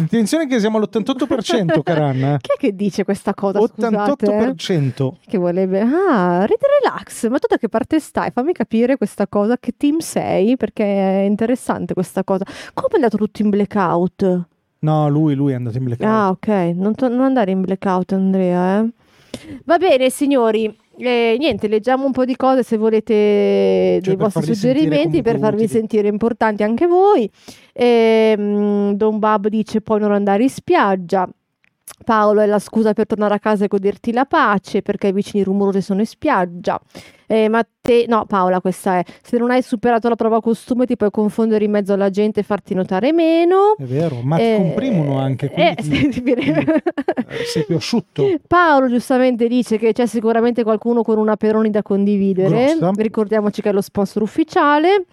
[0.00, 2.36] Attenzione che siamo all'88%, cara Anna.
[2.38, 3.60] Chi è che dice questa cosa?
[3.60, 4.50] Scusate, eh?
[4.50, 5.12] 88%.
[5.26, 8.30] Che vuole Ah, Read Relax, ma tu da che parte stai?
[8.32, 10.56] Fammi capire questa cosa, che team sei?
[10.56, 12.44] Perché è interessante questa cosa.
[12.74, 14.40] Come è andato tutto in blackout?
[14.80, 16.08] No, lui, lui è andato in blackout.
[16.10, 18.80] Ah, ok, non, to- non andare in blackout, Andrea.
[18.80, 18.88] eh.
[19.64, 20.76] Va bene, signori.
[21.00, 25.38] Eh, niente, leggiamo un po' di cose se volete dei Cioè, per vostri suggerimenti per
[25.38, 25.78] farvi utili.
[25.78, 27.30] sentire importanti anche voi.
[27.72, 31.28] Ehm, Don Bab dice poi non andare in spiaggia.
[32.04, 35.42] Paolo è la scusa per tornare a casa e goderti la pace perché i vicini
[35.42, 36.80] rumorosi sono in spiaggia.
[37.26, 39.04] Eh, Matte- no, Paola, questa è.
[39.22, 42.42] Se non hai superato la prova costume, ti puoi confondere in mezzo alla gente e
[42.42, 43.74] farti notare meno.
[43.76, 48.24] È vero, ma ti Eh, comprimono anche, eh, quindi sì, viene- eh, sei più asciutto.
[48.46, 52.74] Paolo giustamente dice che c'è sicuramente qualcuno con una Peroni da condividere.
[52.78, 52.92] Grossa.
[52.96, 55.04] Ricordiamoci che è lo sponsor ufficiale.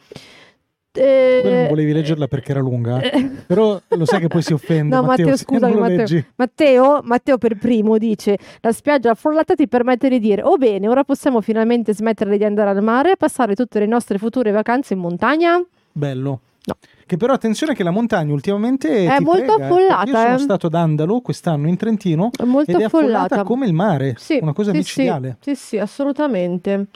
[0.96, 4.96] Eh, non volevi leggerla perché era lunga, eh, però lo sai che poi si offende.
[4.96, 6.24] No, Matteo, non lo Matteo.
[6.36, 11.04] Matteo, Matteo per primo dice: La spiaggia affollata ti permette di dire: Oh, bene, ora
[11.04, 15.00] possiamo finalmente smettere di andare al mare e passare tutte le nostre future vacanze in
[15.00, 15.62] montagna.
[15.92, 16.40] Bello.
[16.68, 16.78] No.
[17.06, 20.40] Che però attenzione che la montagna ultimamente È molto frega, eh, affollata, Io sono eh.
[20.40, 23.18] stato ad Andalo quest'anno in Trentino È molto ed è affollata.
[23.26, 25.38] affollata come il mare, Sì, una cosa sì, micidiale.
[25.42, 26.88] Sì, sì, assolutamente.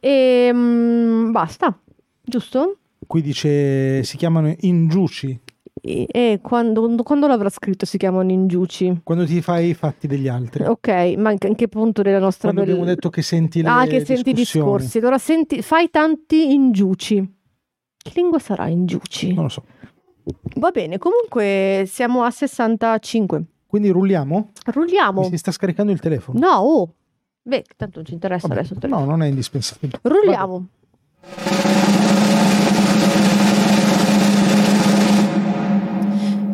[0.00, 1.72] E mm, basta,
[2.20, 2.78] giusto?
[3.12, 5.38] Qui dice si chiamano ingiuci
[5.82, 9.00] E, e quando, quando l'avrà scritto si chiamano ingiuci?
[9.04, 10.64] quando ti fai i fatti degli altri.
[10.64, 10.88] Ok,
[11.18, 13.84] ma in, in che punto della nostra Quando bella- abbiamo detto che senti le Ah,
[13.84, 14.96] che senti i discorsi.
[14.96, 17.34] Allora senti, fai tanti ingiuci.
[17.98, 19.34] Che lingua sarà ingiuci?
[19.34, 19.62] Non lo so.
[20.56, 23.44] Va bene, comunque siamo a 65.
[23.66, 24.52] Quindi rulliamo?
[24.64, 25.20] Rulliamo.
[25.20, 26.38] Mi si sta scaricando il telefono.
[26.38, 26.94] No, oh.
[27.42, 28.74] Beh, tanto non ci interessa Vabbè, adesso.
[28.86, 29.98] no, non è indispensabile.
[30.00, 30.66] Rulliamo.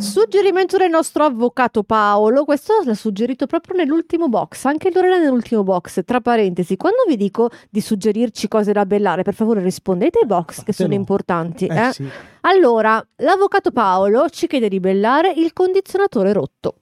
[0.00, 6.04] Suggerimento del nostro avvocato Paolo, questo l'ha suggerito proprio nell'ultimo box, anche Lorena nell'ultimo box.
[6.04, 10.62] Tra parentesi, quando vi dico di suggerirci cose da bellare, per favore rispondete ai box
[10.62, 10.94] che sono Fatelo.
[10.94, 11.66] importanti.
[11.66, 11.92] Eh, eh.
[11.92, 12.08] sì.
[12.42, 16.74] Allora, l'avvocato Paolo ci chiede di bellare il condizionatore rotto.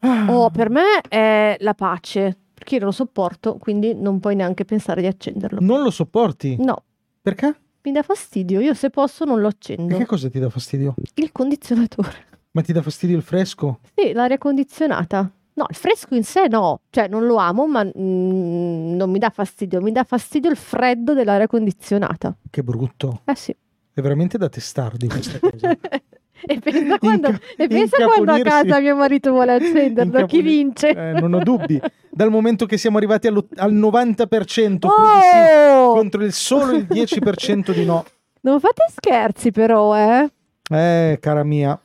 [0.00, 0.26] Ah.
[0.30, 4.64] Oh, per me è la pace, perché io non lo sopporto, quindi non puoi neanche
[4.64, 5.58] pensare di accenderlo.
[5.60, 6.56] Non lo sopporti?
[6.58, 6.84] No,
[7.22, 7.54] Perché?
[7.84, 9.96] Mi dà fastidio, io se posso non lo E accendo.
[9.96, 10.94] che cosa ti dà fastidio?
[11.14, 12.30] Il condizionatore.
[12.52, 13.80] Ma ti dà fastidio il fresco?
[13.94, 15.30] Sì, l'aria condizionata.
[15.54, 19.28] No, il fresco in sé no, cioè non lo amo, ma mm, non mi dà
[19.30, 22.34] fastidio, mi dà fastidio il freddo dell'aria condizionata.
[22.48, 23.20] Che brutto.
[23.24, 23.54] Eh sì.
[23.94, 25.76] È veramente da testardi questa cosa.
[26.46, 30.42] e pensa quando, Inca- e pensa quando a casa mio marito vuole accenderlo, chi Incaponi-
[30.42, 30.88] vince?
[30.88, 31.80] Eh, non ho dubbi.
[32.10, 35.92] Dal momento che siamo arrivati allo- al 90%, quindi sì, Oh!
[35.94, 38.04] contro il solo il 10% di no.
[38.42, 40.30] Non fate scherzi però, eh.
[40.68, 41.78] Eh, cara mia.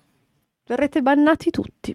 [0.66, 1.94] Verrete bannati tutti.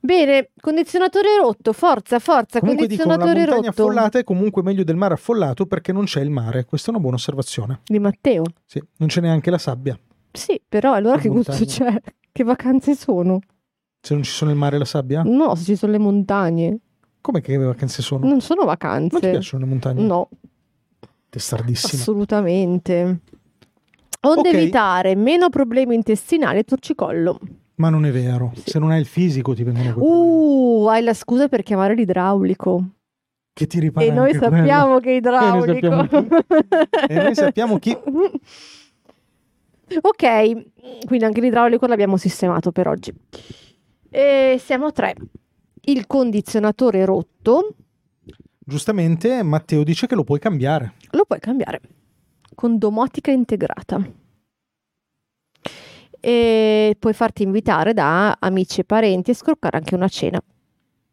[0.00, 3.68] Bene, condizionatore rotto, forza, forza, Comunque la condizionatore montagna rotto.
[3.82, 6.64] affollata è comunque meglio del mare affollato perché non c'è il mare.
[6.64, 7.80] Questa è una buona osservazione.
[7.84, 8.44] Di Matteo.
[8.64, 9.98] Sì, non c'è neanche la sabbia.
[10.32, 12.00] Sì, però allora Che gusto c'è?
[12.30, 13.40] Che vacanze sono?
[14.00, 15.22] Se non ci sono il mare e la sabbia?
[15.24, 16.78] No, se ci sono le montagne.
[17.20, 18.26] Come che vacanze sono?
[18.26, 19.30] Non sono Non ti vacanze.
[19.30, 20.02] piacciono le montagne?
[20.02, 20.28] No,
[21.28, 22.00] Testardissima.
[22.00, 23.20] assolutamente.
[24.20, 24.54] Onde Ok.
[24.54, 27.38] evitare meno problemi intestinali e torcicollo.
[27.76, 28.52] Ma non è vero.
[28.64, 30.06] Se non hai il fisico ti vengono quei.
[30.08, 32.82] Uh, hai la scusa per chiamare l'idraulico.
[33.52, 34.56] Che ti ripara E noi anche quello.
[34.56, 35.90] sappiamo che è idraulico.
[35.90, 36.28] sappiamo
[37.08, 37.96] E noi sappiamo chi-
[40.00, 43.12] Ok, quindi anche l'idraulico l'abbiamo sistemato per oggi.
[44.10, 45.14] E siamo a tre.
[45.82, 47.74] Il condizionatore rotto
[48.58, 50.92] Giustamente Matteo dice che lo puoi cambiare.
[51.12, 51.80] lo puoi cambiare
[52.54, 54.04] con domotica integrata.
[56.20, 60.42] E puoi farti invitare da amici e parenti e scroccare anche una cena.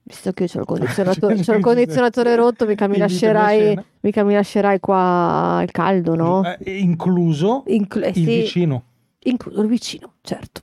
[0.07, 4.35] Visto che io ho il condizionatore, c'ho il condizionatore rotto, mica mi, lascerai, mica mi
[4.35, 6.43] lascerai qua il caldo, no?
[6.59, 8.83] Eh, incluso Inclu- eh, il sì, vicino.
[9.23, 10.61] incluso il vicino, certo.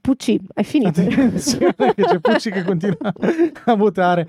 [0.00, 1.00] Pucci, hai finito?
[1.00, 2.96] Attenzione che c'è Pucci che continua
[3.64, 4.26] a votare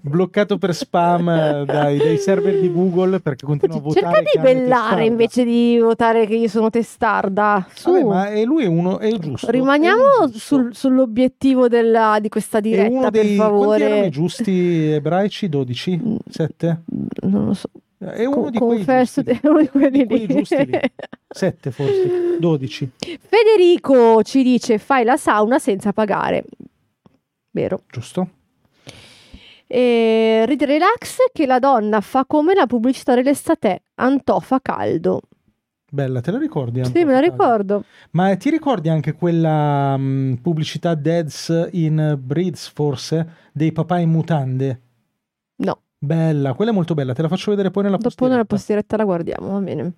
[0.00, 4.38] bloccato per spam eh, dai, dai server di Google perché continua a votare Cerca di
[4.38, 7.66] è bellare invece di votare che io sono testarda.
[7.74, 10.38] Su, Vabbè, ma è lui è uno è giusto rimaniamo è giusto.
[10.38, 14.06] sul- sull'obiettivo della- di questa è diretta, uno per dei quanti erano favore.
[14.06, 16.00] i giusti ebraici 12
[16.30, 16.80] 7
[17.22, 17.68] Non lo so.
[18.12, 20.26] È uno Co- di quei giusti di uno di quelli Di lì.
[20.26, 20.80] giusti lì.
[21.28, 26.44] 7 forse 12 Federico ci dice fai la sauna senza pagare.
[27.50, 27.82] Vero.
[27.90, 28.28] giusto
[29.66, 33.82] E Read Relax che la donna fa come la pubblicità dell'estate.
[33.96, 35.20] Antò fa caldo.
[35.90, 37.84] bella te la ricordi Sì, me la ricordo.
[38.10, 44.80] Ma ti ricordi anche quella mh, pubblicità Deads in Breeds, forse, dei papà in mutande?
[45.56, 45.80] No.
[46.04, 48.34] Bella, quella è molto bella, te la faccio vedere poi nella Dopo postiretta.
[48.34, 49.92] nella postiretta la guardiamo, va bene.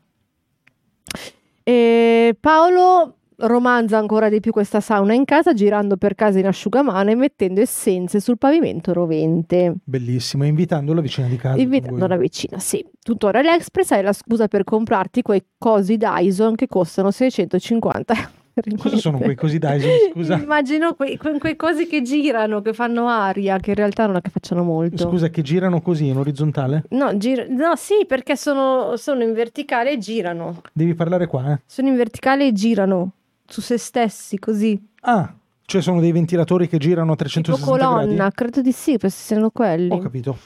[1.63, 7.11] E Paolo romanza ancora di più questa sauna in casa girando per casa in asciugamano
[7.11, 9.75] e mettendo essenze sul pavimento rovente.
[9.85, 11.61] Bellissimo, invitando la vicina di casa.
[11.61, 12.85] Invitando la vicina, sì.
[13.03, 18.45] Tutorial Express hai la scusa per comprarti quei cosi Dyson che costano 650 euro.
[18.79, 20.37] Cosa sono quei cosi Dyson, scusa?
[20.39, 24.21] Immagino quei, que- quei cosi che girano, che fanno aria, che in realtà non è
[24.23, 24.97] che facciano molto.
[25.09, 26.85] Scusa, che girano così in orizzontale?
[26.91, 30.63] No, gira- no, sì, perché sono, sono in verticale e girano.
[30.73, 31.61] Devi parlare qua, eh?
[31.67, 33.11] Sono in verticale e girano
[33.47, 34.81] su se stessi, così.
[35.03, 35.35] Ah,
[35.67, 38.35] cioè sono dei ventilatori che girano a Tipo 360 colonna, gradi?
[38.35, 39.91] credo di sì, penso siano quelli.
[39.91, 40.39] Ho capito.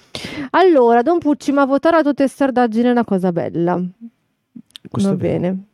[0.51, 3.81] Allora, Don Pucci, ma votare la tua testardaggine è una cosa bella.
[4.89, 5.65] Questo Va bene.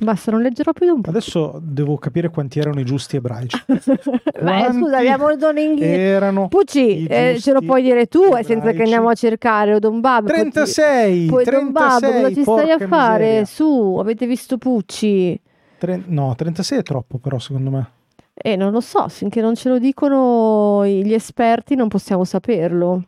[0.00, 1.10] Basta, non leggerò più Don Pucci.
[1.16, 3.56] Adesso devo capire quanti erano i giusti ebraici.
[3.66, 5.56] Beh, scusa, abbiamo il Don.
[5.56, 8.80] Erano Pucci, eh, ce lo puoi dire tu, eh, senza che ebraici.
[8.82, 10.28] andiamo a cercare Don Babbo.
[10.32, 13.24] poi ti- 36, Poi Don Babbo, 36, cosa ci stai a fare?
[13.24, 13.44] miseria.
[13.44, 15.40] Su, avete visto Pucci?
[15.78, 17.90] Tre- no, 36 è troppo però secondo me.
[18.34, 23.04] Eh, non lo so, finché non ce lo dicono gli esperti non possiamo saperlo.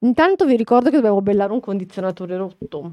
[0.00, 2.92] Intanto vi ricordo che dobbiamo bellare un condizionatore rotto.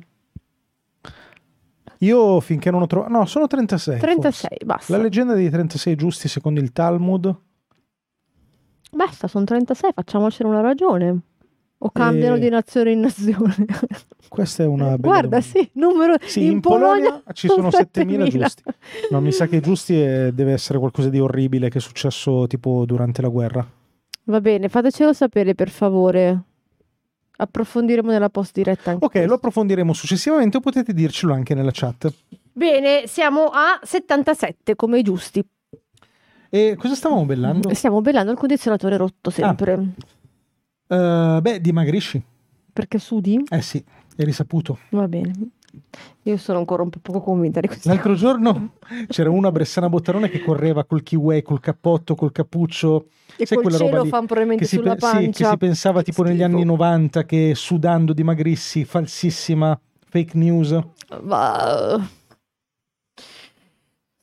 [2.04, 3.12] Io finché non ho trovato...
[3.12, 4.00] No, sono 36.
[4.00, 4.66] 36, forse.
[4.66, 4.96] basta.
[4.98, 7.36] La leggenda dei 36 giusti secondo il Talmud.
[8.92, 11.20] Basta, sono 36, facciamocene una ragione.
[11.80, 13.56] O cambiano Eh, di nazione in nazione.
[14.30, 15.42] Questa è una bella Guarda, domanda.
[15.42, 18.64] sì, numero Sì, in, in Polonia ci sono 7000 giusti.
[19.12, 22.86] No, mi sa che giusti è- deve essere qualcosa di orribile che è successo tipo
[22.86, 23.68] durante la guerra.
[24.26, 26.42] Va bene, fatecelo sapere per favore.
[27.44, 29.28] Approfondiremo nella post diretta Ok, questo.
[29.28, 32.12] lo approfondiremo successivamente o potete dircelo anche nella chat.
[32.52, 35.44] Bene, siamo a 77 come i giusti.
[36.50, 37.74] E cosa stavamo bellando?
[37.74, 39.88] Stiamo bellando il condizionatore rotto sempre.
[40.88, 42.22] Eh, beh, dimagrisci.
[42.72, 43.44] Perché sudi?
[43.50, 43.84] Eh sì,
[44.16, 44.78] è risaputo.
[44.92, 45.34] Va bene.
[46.24, 47.90] Io sono ancora un po' poco convinta di questo.
[47.90, 48.74] L'altro giorno
[49.08, 53.08] c'era una Bressana Bottarone che correva col kiwi, col cappotto, col cappuccio.
[53.36, 55.50] E sai col quella roba cielo fan probabilmente sulla pe- sì, che pancia.
[55.50, 56.56] si pensava tipo negli Schifo.
[56.56, 60.80] anni 90 che sudando dimagrissi, falsissima, fake news.
[61.24, 62.00] Va...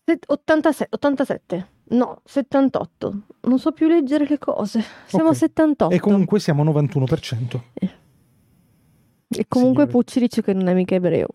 [0.05, 1.69] Set- 86, 87.
[1.91, 3.21] No, 78.
[3.43, 4.83] Non so più leggere le cose.
[5.07, 5.35] Siamo Ok.
[5.35, 5.95] a 78.
[5.95, 7.61] E comunque siamo a 91%.
[9.33, 11.29] E comunque Sì, Pucci dice che non è mica ebreo.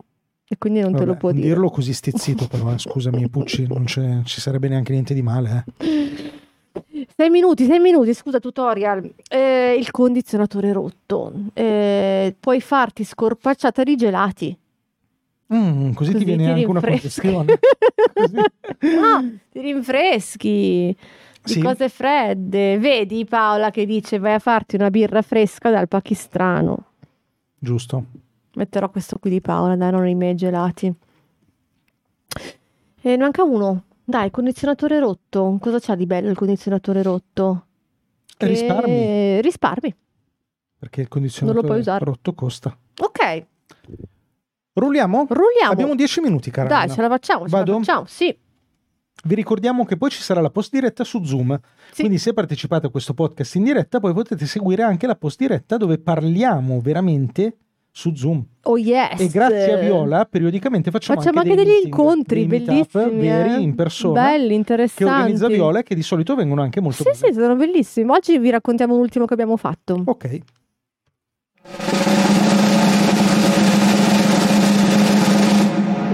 [0.48, 1.52] E quindi non te lo Vabbè, può non dire.
[1.54, 5.64] dirlo così stizzito però, eh, scusami Pucci, non ci sarebbe neanche niente di male.
[5.80, 7.06] eh.
[7.16, 9.10] Sei minuti, sei minuti, scusa tutorial.
[9.28, 11.32] Eh, il condizionatore rotto.
[11.54, 14.56] Eh, puoi farti scorpacciata di gelati.
[15.54, 17.58] Mm, così, ti viene anche una congestione.
[18.12, 18.36] Così.
[18.36, 20.96] No, ti rinfreschi
[21.42, 21.60] di Sì.
[21.60, 22.78] cose fredde.
[22.78, 26.84] Vedi Paola che dice vai a farti una birra fresca dal pakistano.
[27.58, 28.04] Giusto.
[28.54, 30.86] Metterò questo qui di Paola, dai, non i miei gelati.
[33.00, 33.84] E ne manca uno.
[34.04, 35.56] Dai, condizionatore rotto.
[35.60, 37.66] Cosa c'ha di bello il condizionatore rotto?
[38.36, 39.94] Che- Risparmi, Risparmi.
[40.78, 42.04] perché il condizionatore Non lo puoi usare.
[42.04, 42.76] rotto costa.
[42.98, 43.46] Ok,
[44.74, 45.26] Rulliamo?
[45.28, 45.72] rulliamo.
[45.72, 46.68] Abbiamo 10 minuti, cara.
[46.68, 47.72] Dai, ce la facciamo, ce Vado?
[47.72, 48.04] la facciamo.
[48.06, 48.36] Sì,
[49.26, 51.58] Vi ricordiamo che poi ci sarà la post diretta su Zoom.
[51.90, 52.02] Sì.
[52.02, 55.76] Quindi se partecipate a questo podcast in diretta, poi potete seguire anche la post diretta
[55.76, 57.56] dove parliamo veramente
[57.90, 58.44] su Zoom.
[58.64, 59.18] Oh yes!
[59.18, 63.10] E grazie a Viola periodicamente facciamo, Facciamo anche, dei degli meeting, incontri bellissimi.
[63.18, 63.60] veri eh.
[63.60, 65.04] in persona Belli, che interessanti.
[65.04, 68.08] organizza Viola e che di solito vengono anche molto Sì, sì, sono bellissimi.
[68.10, 70.02] Oggi vi raccontiamo l'ultimo che abbiamo fatto.
[70.04, 70.40] Ok.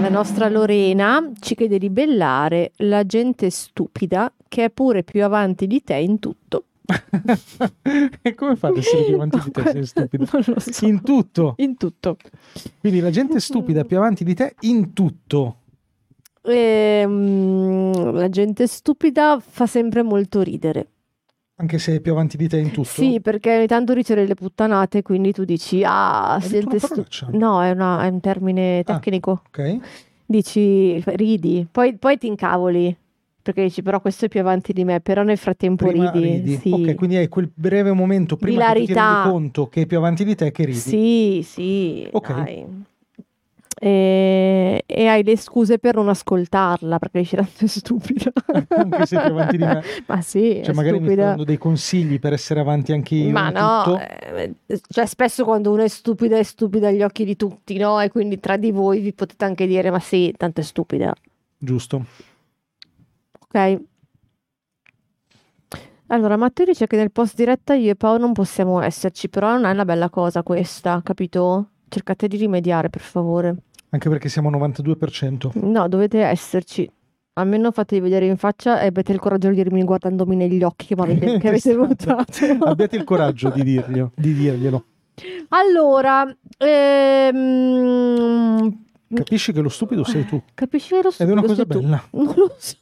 [0.03, 5.65] La nostra Lorena ci chiede di bellare la gente stupida che è pure più avanti
[5.65, 6.65] di te in tutto.
[8.21, 9.61] e come fate a essere più avanti di te?
[9.71, 10.25] Sei stupido.
[10.25, 10.85] So.
[10.85, 11.53] In tutto.
[11.55, 12.17] In tutto.
[12.81, 15.59] Quindi la gente stupida più avanti di te in tutto.
[16.41, 20.89] Ehm, la gente stupida fa sempre molto ridere.
[21.63, 22.83] Anche se è più avanti di te in tutto.
[22.89, 27.05] Sì, perché ogni tanto dice delle puttanate, quindi tu dici, ah, una stu-"?
[27.31, 28.83] No, è, una- è un termine Ah.
[28.83, 29.43] tecnico.
[29.47, 29.77] Ok.
[30.25, 32.93] Dici, ridi, poi, poi ti incavoli.
[33.41, 36.41] Perché dici, però questo è più avanti di me, però nel frattempo Prima ridi.
[36.41, 36.55] ridi.
[36.57, 36.69] Sì.
[36.73, 40.25] Ok, quindi hai quel breve momento prima che ti rendi conto che è più avanti
[40.25, 40.77] di te che ridi.
[40.79, 42.07] Sì, sì.
[42.11, 42.33] Ok.
[42.33, 42.65] dai.
[43.83, 48.31] E, e hai le scuse per non ascoltarla perché dici tanto è stupida.
[48.69, 49.83] Anche se è più avanti di me.
[50.07, 51.25] Ma sì, Cioè, magari mi stai stupida.
[51.25, 53.31] dando dei consigli per essere avanti anche io.
[53.31, 54.55] Ma no, eh,
[54.87, 57.99] cioè spesso quando uno è stupido è stupido agli occhi di tutti, no?
[57.99, 61.13] E quindi tra di voi vi potete anche dire, ma sì, tanto è stupida,
[61.57, 62.05] Giusto.
[63.47, 63.79] ok?
[66.07, 69.65] Allora, Matteo dice che nel post diretta io e Paolo non possiamo esserci, però non
[69.65, 71.69] è una bella cosa questa, capito?
[71.89, 73.55] Cercate di rimediare, per favore.
[73.93, 75.51] Anche perché siamo al 92%.
[75.65, 76.89] No, dovete esserci.
[77.33, 80.95] Almeno fatevi vedere in faccia e avete il coraggio di dirmi guardandomi negli occhi che,
[80.95, 81.85] m'avete- che avete Esatto.
[81.87, 82.65] votato.
[82.65, 84.83] Abbiate il coraggio di, dirglielo, di dirglielo.
[85.49, 86.25] Allora,
[86.57, 88.83] ehm,
[89.15, 90.41] Capisci che lo stupido sei tu.
[90.53, 91.79] capisci che lo Ed è una stupido cosa sei tu?
[91.79, 92.03] bella.
[92.11, 92.77] Non lo so.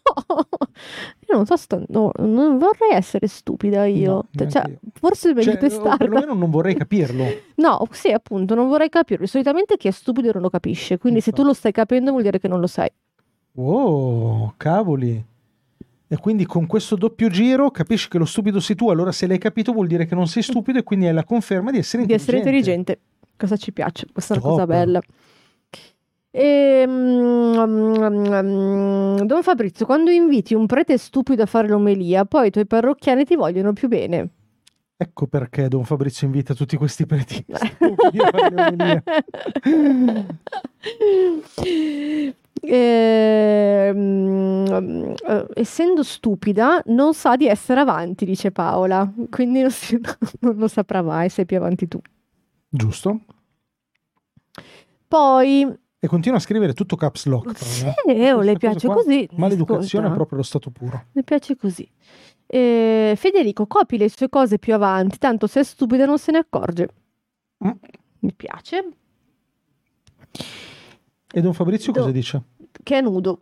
[1.30, 4.12] Io non so, sta- no, non vorrei essere stupida io.
[4.12, 4.78] No, neanche Cioè, io.
[4.94, 5.98] forse è meglio Cioè, testarla.
[5.98, 7.26] perlomeno non vorrei capirlo.
[7.62, 9.28] No, sì, appunto, non vorrei capirlo.
[9.28, 10.98] Solitamente chi è stupido non lo capisce.
[10.98, 12.90] Quindi se tu lo stai capendo vuol dire che non lo sai.
[13.56, 15.24] Oh, cavoli.
[16.08, 18.90] E quindi con questo doppio giro capisci che lo stupido sei tu.
[18.90, 21.72] Allora, se l'hai capito, vuol dire che non sei stupido e quindi hai la conferma
[21.72, 22.92] di essere Di essere intelligente.
[22.94, 23.36] intelligente.
[23.38, 24.08] Cosa ci piace?
[24.12, 25.02] Questa è una cosa bella.
[26.32, 26.86] E,
[29.26, 33.36] Don Fabrizio, quando inviti un prete stupido a fare l'omelia, poi i tuoi parrocchiani ti
[33.36, 34.30] vogliono più bene.
[34.96, 39.04] Ecco perché Don Fabrizio invita tutti questi preti stupidi a fare le omelie.
[43.94, 43.96] Ehm,
[45.28, 49.12] eh, essendo stupida, non sa di essere avanti, dice Paola.
[49.30, 50.00] Quindi non, si-
[50.42, 52.00] non lo saprà mai se è più avanti tu.
[52.70, 53.22] Giusto?
[55.08, 55.68] Poi,
[56.04, 57.54] E continua a scrivere tutto caps lock.
[58.04, 59.30] però, eh, oh, le piace cosa così.
[59.34, 60.14] Maleducazione è Ascolta.
[60.16, 61.06] proprio lo stato puro.
[61.12, 61.88] Mi piace così.
[62.48, 66.40] Eh, Federico, copi le sue cose più avanti, tanto se è stupida non se ne
[66.40, 66.88] accorge.
[67.64, 67.70] Mm.
[68.22, 68.90] Mi piace.
[71.34, 72.42] E Don Fabrizio cosa Do- dice?
[72.82, 73.38] Che è nudo.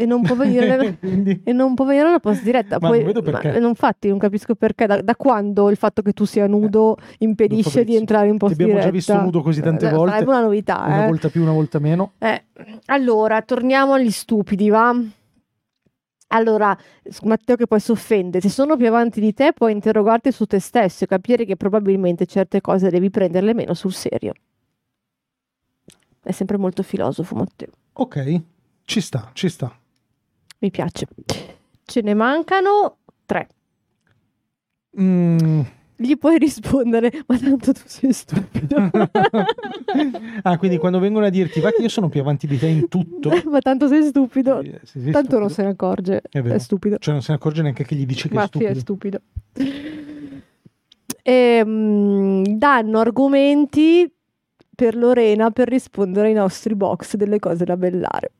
[0.00, 2.78] E non può venire, Quindi, e non può venire alla post diretta.
[2.80, 3.50] Ma Poi- non vedo perché.
[3.52, 4.86] ma- non infatti, non capisco perché.
[4.86, 8.74] Da, da quando il fatto che tu sia nudo impedisce di entrare in post abbiamo
[8.74, 8.96] già diretta?
[8.96, 10.12] visto nudo così tante Eh, volte.
[10.12, 11.06] Sarebbe una novità, una eh.
[11.08, 12.12] volta più, una volta meno.
[12.18, 12.44] Eh,
[12.86, 14.94] allora, torniamo agli stupidi, va?
[16.30, 16.76] Allora,
[17.24, 20.60] Matteo che poi si offende, se sono più avanti di te puoi interrogarti su te
[20.60, 24.34] stesso e capire che probabilmente certe cose devi prenderle meno sul serio.
[26.22, 27.70] È sempre molto filosofo, Matteo.
[27.94, 28.40] Ok,
[28.84, 29.74] ci sta, ci sta.
[30.58, 31.06] Mi piace.
[31.84, 32.96] Ce ne mancano
[33.26, 33.48] tre.
[35.00, 35.60] Mm.
[36.00, 38.76] Gli puoi rispondere, ma tanto tu sei stupido.
[40.42, 42.88] ah, quindi quando vengono a dirti va che io sono più avanti di te in
[42.88, 43.30] tutto.
[43.50, 44.62] ma tanto sei stupido.
[44.84, 46.22] se sei Tanto non stupido, se ne accorge.
[46.28, 46.40] È.
[46.40, 46.98] È stupido.
[46.98, 49.20] Cioè non se ne accorge neanche che gli dici che Ma è sì, è stupido.
[49.54, 50.00] stupido.
[51.22, 54.10] Ehm, danno argomenti
[54.74, 58.30] per Lorena per rispondere ai nostri box delle cose da bellare.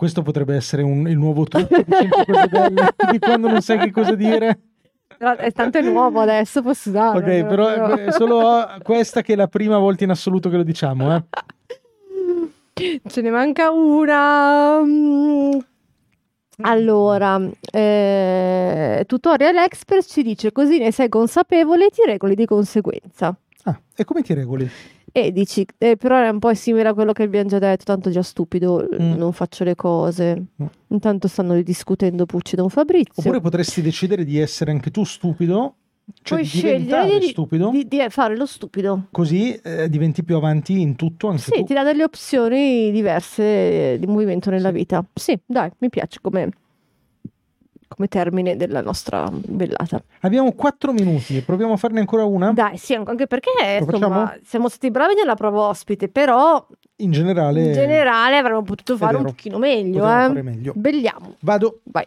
[0.00, 3.76] Questo potrebbe essere un- il nuovo trucco di 5 cose belle di quando non sai
[3.80, 4.58] che cosa dire.
[5.18, 7.18] Però è tanto è nuovo adesso, posso darlo.
[7.20, 11.14] Ok, però è solo questa che è la prima volta in assoluto che lo diciamo,
[11.14, 11.22] eh.
[13.06, 14.80] Ce ne manca una.
[14.82, 15.58] Mm.
[16.62, 17.38] Allora,
[17.70, 23.36] eh, Tutorial Expert ci dice così ne sei consapevole e ti regoli di conseguenza.
[23.64, 24.66] Ah, e come ti regoli?
[25.12, 28.10] E dici, eh, però è un po' simile a quello che abbiamo già detto, tanto
[28.10, 29.14] già stupido, Mm.
[29.16, 30.42] non faccio le cose.
[30.62, 30.66] Mm.
[30.88, 33.14] Intanto stanno discutendo Pucci Don Fabrizio.
[33.16, 35.74] Oppure potresti decidere di essere anche tu stupido,
[36.22, 39.06] cioè Puoi di scegliere di, stupido, di- di fare lo stupido.
[39.10, 41.64] così eh, diventi più avanti in tutto anche Sì, tu.
[41.64, 45.04] ti dà delle opzioni diverse di movimento nella vita.
[45.14, 46.50] Sì, dai, mi piace come...
[47.94, 50.00] come termine della nostra bellata.
[50.20, 52.52] Abbiamo quattro minuti, proviamo a farne ancora una?
[52.52, 56.64] Dai, sì, anche perché insomma, siamo stati bravi nella prova ospite, però
[56.96, 57.64] In generale...
[57.66, 60.04] in generale avremmo potuto fare un pochino meglio.
[60.04, 60.08] Eh.
[60.08, 60.72] fare meglio.
[60.76, 61.34] Belliamo.
[61.40, 61.80] Vado.
[61.84, 62.06] Vai.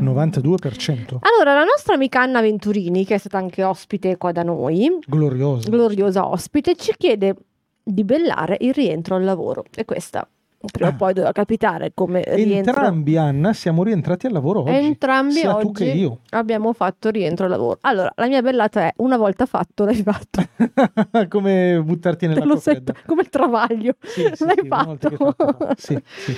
[0.00, 1.18] 92%.
[1.20, 5.70] Allora, la nostra amica Anna Venturini, che è stata anche ospite qua da noi, Glorioso.
[5.70, 7.36] gloriosa ospite, ci chiede
[7.82, 9.64] di bellare il rientro al lavoro.
[9.74, 10.26] E questa
[10.70, 12.72] prima o poi doveva capitare come rientro.
[12.74, 14.70] Entrambi, Anna, siamo rientrati al lavoro oggi.
[14.72, 16.18] Entrambi Sia oggi tu che io.
[16.30, 17.78] abbiamo fatto rientro al lavoro.
[17.82, 20.42] Allora, la mia bellata è una volta fatto, l'hai fatto.
[21.28, 23.06] Come buttarti Te nell'acqua sento, fredda.
[23.06, 23.94] come il travaglio.
[24.02, 25.10] Sì, sì, l'hai sì, fatto.
[25.10, 26.36] fatto- Sì, sì.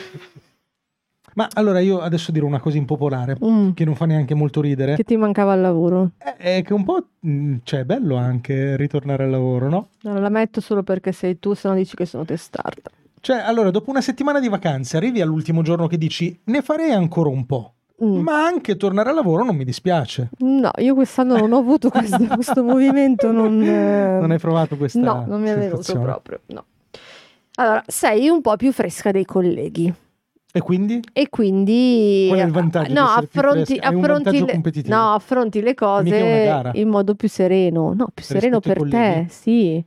[1.37, 4.95] Ma allora io adesso dirò una cosa impopolare Mm, che non fa neanche molto ridere.
[4.95, 6.11] che ti mancava al lavoro.
[6.17, 9.89] È- È che un po' mh, cioè, è bello anche ritornare al lavoro, no?
[10.03, 12.89] Non la metto solo perché sei tu, se no dici che sono testarda.
[13.25, 17.31] Cioè, allora, dopo una settimana di vacanze arrivi all'ultimo giorno che dici ne farei ancora
[17.31, 17.73] un po',
[18.05, 18.19] Mm.
[18.19, 20.29] ma anche tornare al lavoro non mi dispiace.
[20.41, 23.33] No, io quest'anno non ho avuto questo, questo movimento.
[23.33, 26.41] Non, eh, Non hai provato questa No, non mi è venuto proprio.
[26.49, 26.65] No.
[27.55, 29.91] Allora, sei un po' più fresca dei colleghi
[30.53, 31.01] E quindi?
[31.15, 36.71] e quindi Qual è il vantaggio di no, affronti, affronti le, no, affronti le cose
[36.75, 37.95] in modo più sereno.
[37.95, 39.83] No, più sereno per te, sì.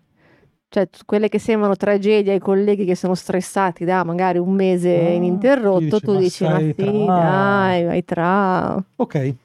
[0.69, 5.11] Cioè, quelle che sembrano tragedie ai colleghi che sono stressati da magari un mese Ah,
[5.13, 6.91] ininterrotto, tu dici, tu "Ma dici, ma sì, tra."
[7.21, 8.85] dai, vai tra.
[8.97, 9.35] Ok.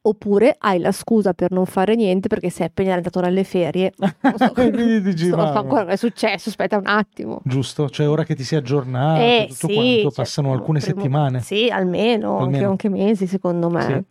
[0.00, 3.92] Oppure hai la scusa per non fare niente perché sei appena andato dalle ferie.
[3.98, 7.40] Non so, Quindi dici, non so "Ma- ancora cosa è successo, aspetta un attimo.
[7.44, 11.00] Giusto, cioè ora che ti sei aggiornato, Eh, tutto sì, quanto, cioè, passano alcune primo-
[11.00, 11.40] settimane.
[11.40, 12.70] Sì, almeno, Anche, Almeno.
[12.70, 13.82] anche mesi secondo me.
[13.82, 14.04] Sì.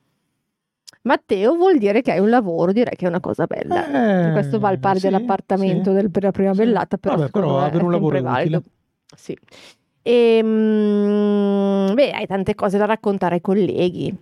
[1.08, 4.28] Matteo vuol dire che hai un lavoro, direi che è una cosa bella.
[4.28, 5.96] Eh, Questo va al pari sì, dell'appartamento sì.
[5.96, 6.60] del- per la prima Sì.
[6.60, 8.62] bellata, però, Vabbè, però avere un lavoro valido.
[9.16, 9.36] Sì.
[10.04, 14.16] Ehm, beh, hai tante cose da raccontare ai colleghi.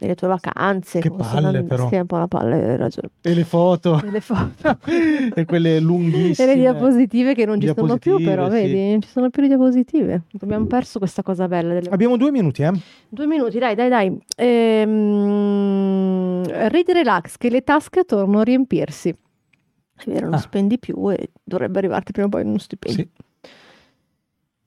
[0.00, 0.98] Delle tue vacanze.
[1.00, 1.86] Che palle, però.
[1.90, 3.10] Sì, un po' una palle, hai ragione.
[3.20, 4.78] E le foto, E le foto.
[4.88, 6.54] e quelle E lunghissime.
[6.54, 8.50] le diapositive che non ci sono più, però, sì.
[8.52, 8.90] vedi?
[8.92, 10.22] Non ci sono più le diapositive.
[10.40, 11.74] Abbiamo perso questa cosa bella.
[11.74, 11.90] Delle...
[11.90, 12.72] Abbiamo due minuti, eh?
[13.10, 14.18] Due minuti, dai, dai, dai.
[14.36, 19.10] Ehm, read relax, che le tasche tornano a riempirsi.
[19.10, 20.38] È vero, non Ah.
[20.38, 23.04] spendi più e dovrebbe arrivarti prima o poi uno stipendio.
[23.04, 23.10] Sì.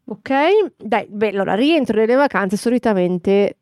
[0.05, 0.29] Ok?
[0.77, 3.57] Dai, beh, allora, rientro delle vacanze solitamente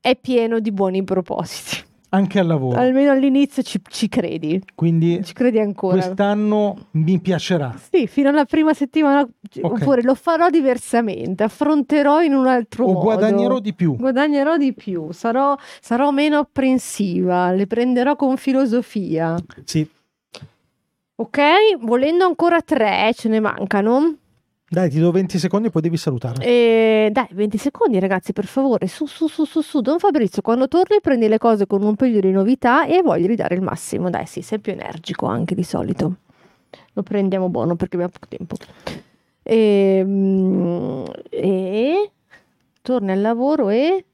[0.00, 1.84] è pieno di buoni propositi.
[2.10, 2.78] Anche al lavoro.
[2.78, 5.94] Almeno all'inizio ci, ci credi, Quindi ci credi ancora.
[5.96, 7.74] quest'anno mi piacerà.
[7.90, 9.60] Sì, fino alla prima settimana, Ok.
[9.80, 13.00] oppure lo farò diversamente, affronterò in un altro O modo.
[13.00, 13.96] guadagnerò di più.
[13.96, 19.36] Guadagnerò di più, sarò, sarò meno apprensiva, le prenderò con filosofia.
[19.64, 19.86] Sì.
[21.16, 21.40] Ok?
[21.80, 24.14] Volendo ancora tre, ce ne mancano.
[24.68, 26.44] Dai, ti do 20 secondi e poi devi salutare.
[26.44, 28.88] E dai, 20 secondi ragazzi, per favore.
[28.88, 29.80] Su, su, su, su, su.
[29.80, 33.54] Don Fabrizio, quando torni prendi le cose con un paio di novità e voglio ridare
[33.54, 34.10] il massimo.
[34.10, 36.16] Dai, sì, sei più energico anche di solito.
[36.94, 38.56] Lo prendiamo buono perché abbiamo poco tempo.
[39.44, 42.10] E, mm, e
[42.82, 44.05] torni al lavoro e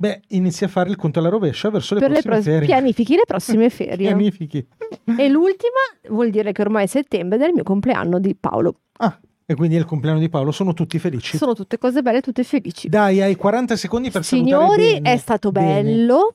[0.00, 2.68] Beh, inizi a fare il conto alla rovescia verso le per le prossime prossime- ferie.
[2.74, 3.96] pianifichi le prossime ferie.
[3.96, 4.66] Pianifichi.
[5.18, 5.80] E l'ultima
[6.10, 8.80] vuol dire che ormai è settembre il mio compleanno di Paolo.
[8.98, 11.36] Ah, e quindi è il compleanno di Paolo, sono tutti felici.
[11.36, 12.88] Sono tutte cose belle, tutte felici.
[12.88, 15.12] Dai, hai 40 secondi per Signori, bene.
[15.12, 15.82] è stato Bene.
[15.82, 16.34] bello.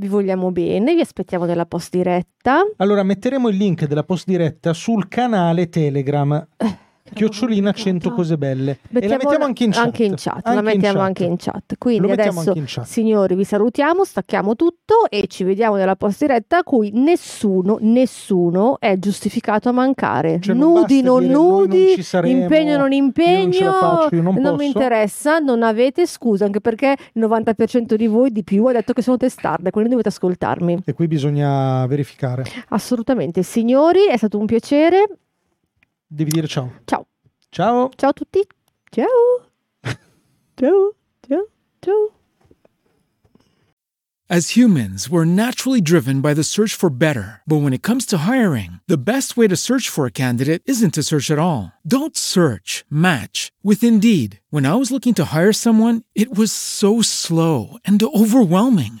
[0.00, 2.60] Vi vogliamo bene, vi aspettiamo nella post diretta.
[2.76, 6.46] Allora, metteremo il link della post diretta sul canale Telegram.
[7.12, 8.78] Chiocciolina 100 cose belle.
[8.92, 9.84] e la mettiamo anche in chat.
[9.84, 11.06] Anche in chat, la Anche in mettiamo chat.
[11.06, 11.74] anche in chat.
[11.78, 12.84] Quindi mettiamo adesso, in chat.
[12.84, 18.78] signori, vi salutiamo, stacchiamo tutto e ci vediamo nella post diretta a cui nessuno, nessuno
[18.80, 20.38] è giustificato a mancare.
[20.40, 23.64] Cioè, non nudi, non dire, "Noi non nudi, ci saremo, impegno, non impegno, non ce
[23.64, 28.06] la faccio, io non mi posso." interessa, non avete scusa, anche perché il 90% di
[28.06, 30.82] voi di più ha detto che sono testarde, quindi dovete ascoltarmi.
[30.84, 32.44] E qui bisogna verificare.
[32.68, 33.42] Assolutamente.
[33.42, 35.04] Signori, è stato un piacere.
[36.10, 36.72] Devi dire ciao.
[36.86, 37.06] Ciao.
[37.50, 37.90] Ciao.
[37.96, 38.42] Ciao a tutti.
[38.90, 39.06] Ciao.
[40.56, 40.94] ciao.
[41.26, 41.46] Ciao.
[41.82, 42.12] Ciao.
[44.30, 47.40] As humans, we're naturally driven by the search for better.
[47.46, 50.92] But when it comes to hiring, the best way to search for a candidate isn't
[50.94, 51.72] to search at all.
[51.86, 54.40] Don't search, match with Indeed.
[54.50, 59.00] When I was looking to hire someone, it was so slow and overwhelming.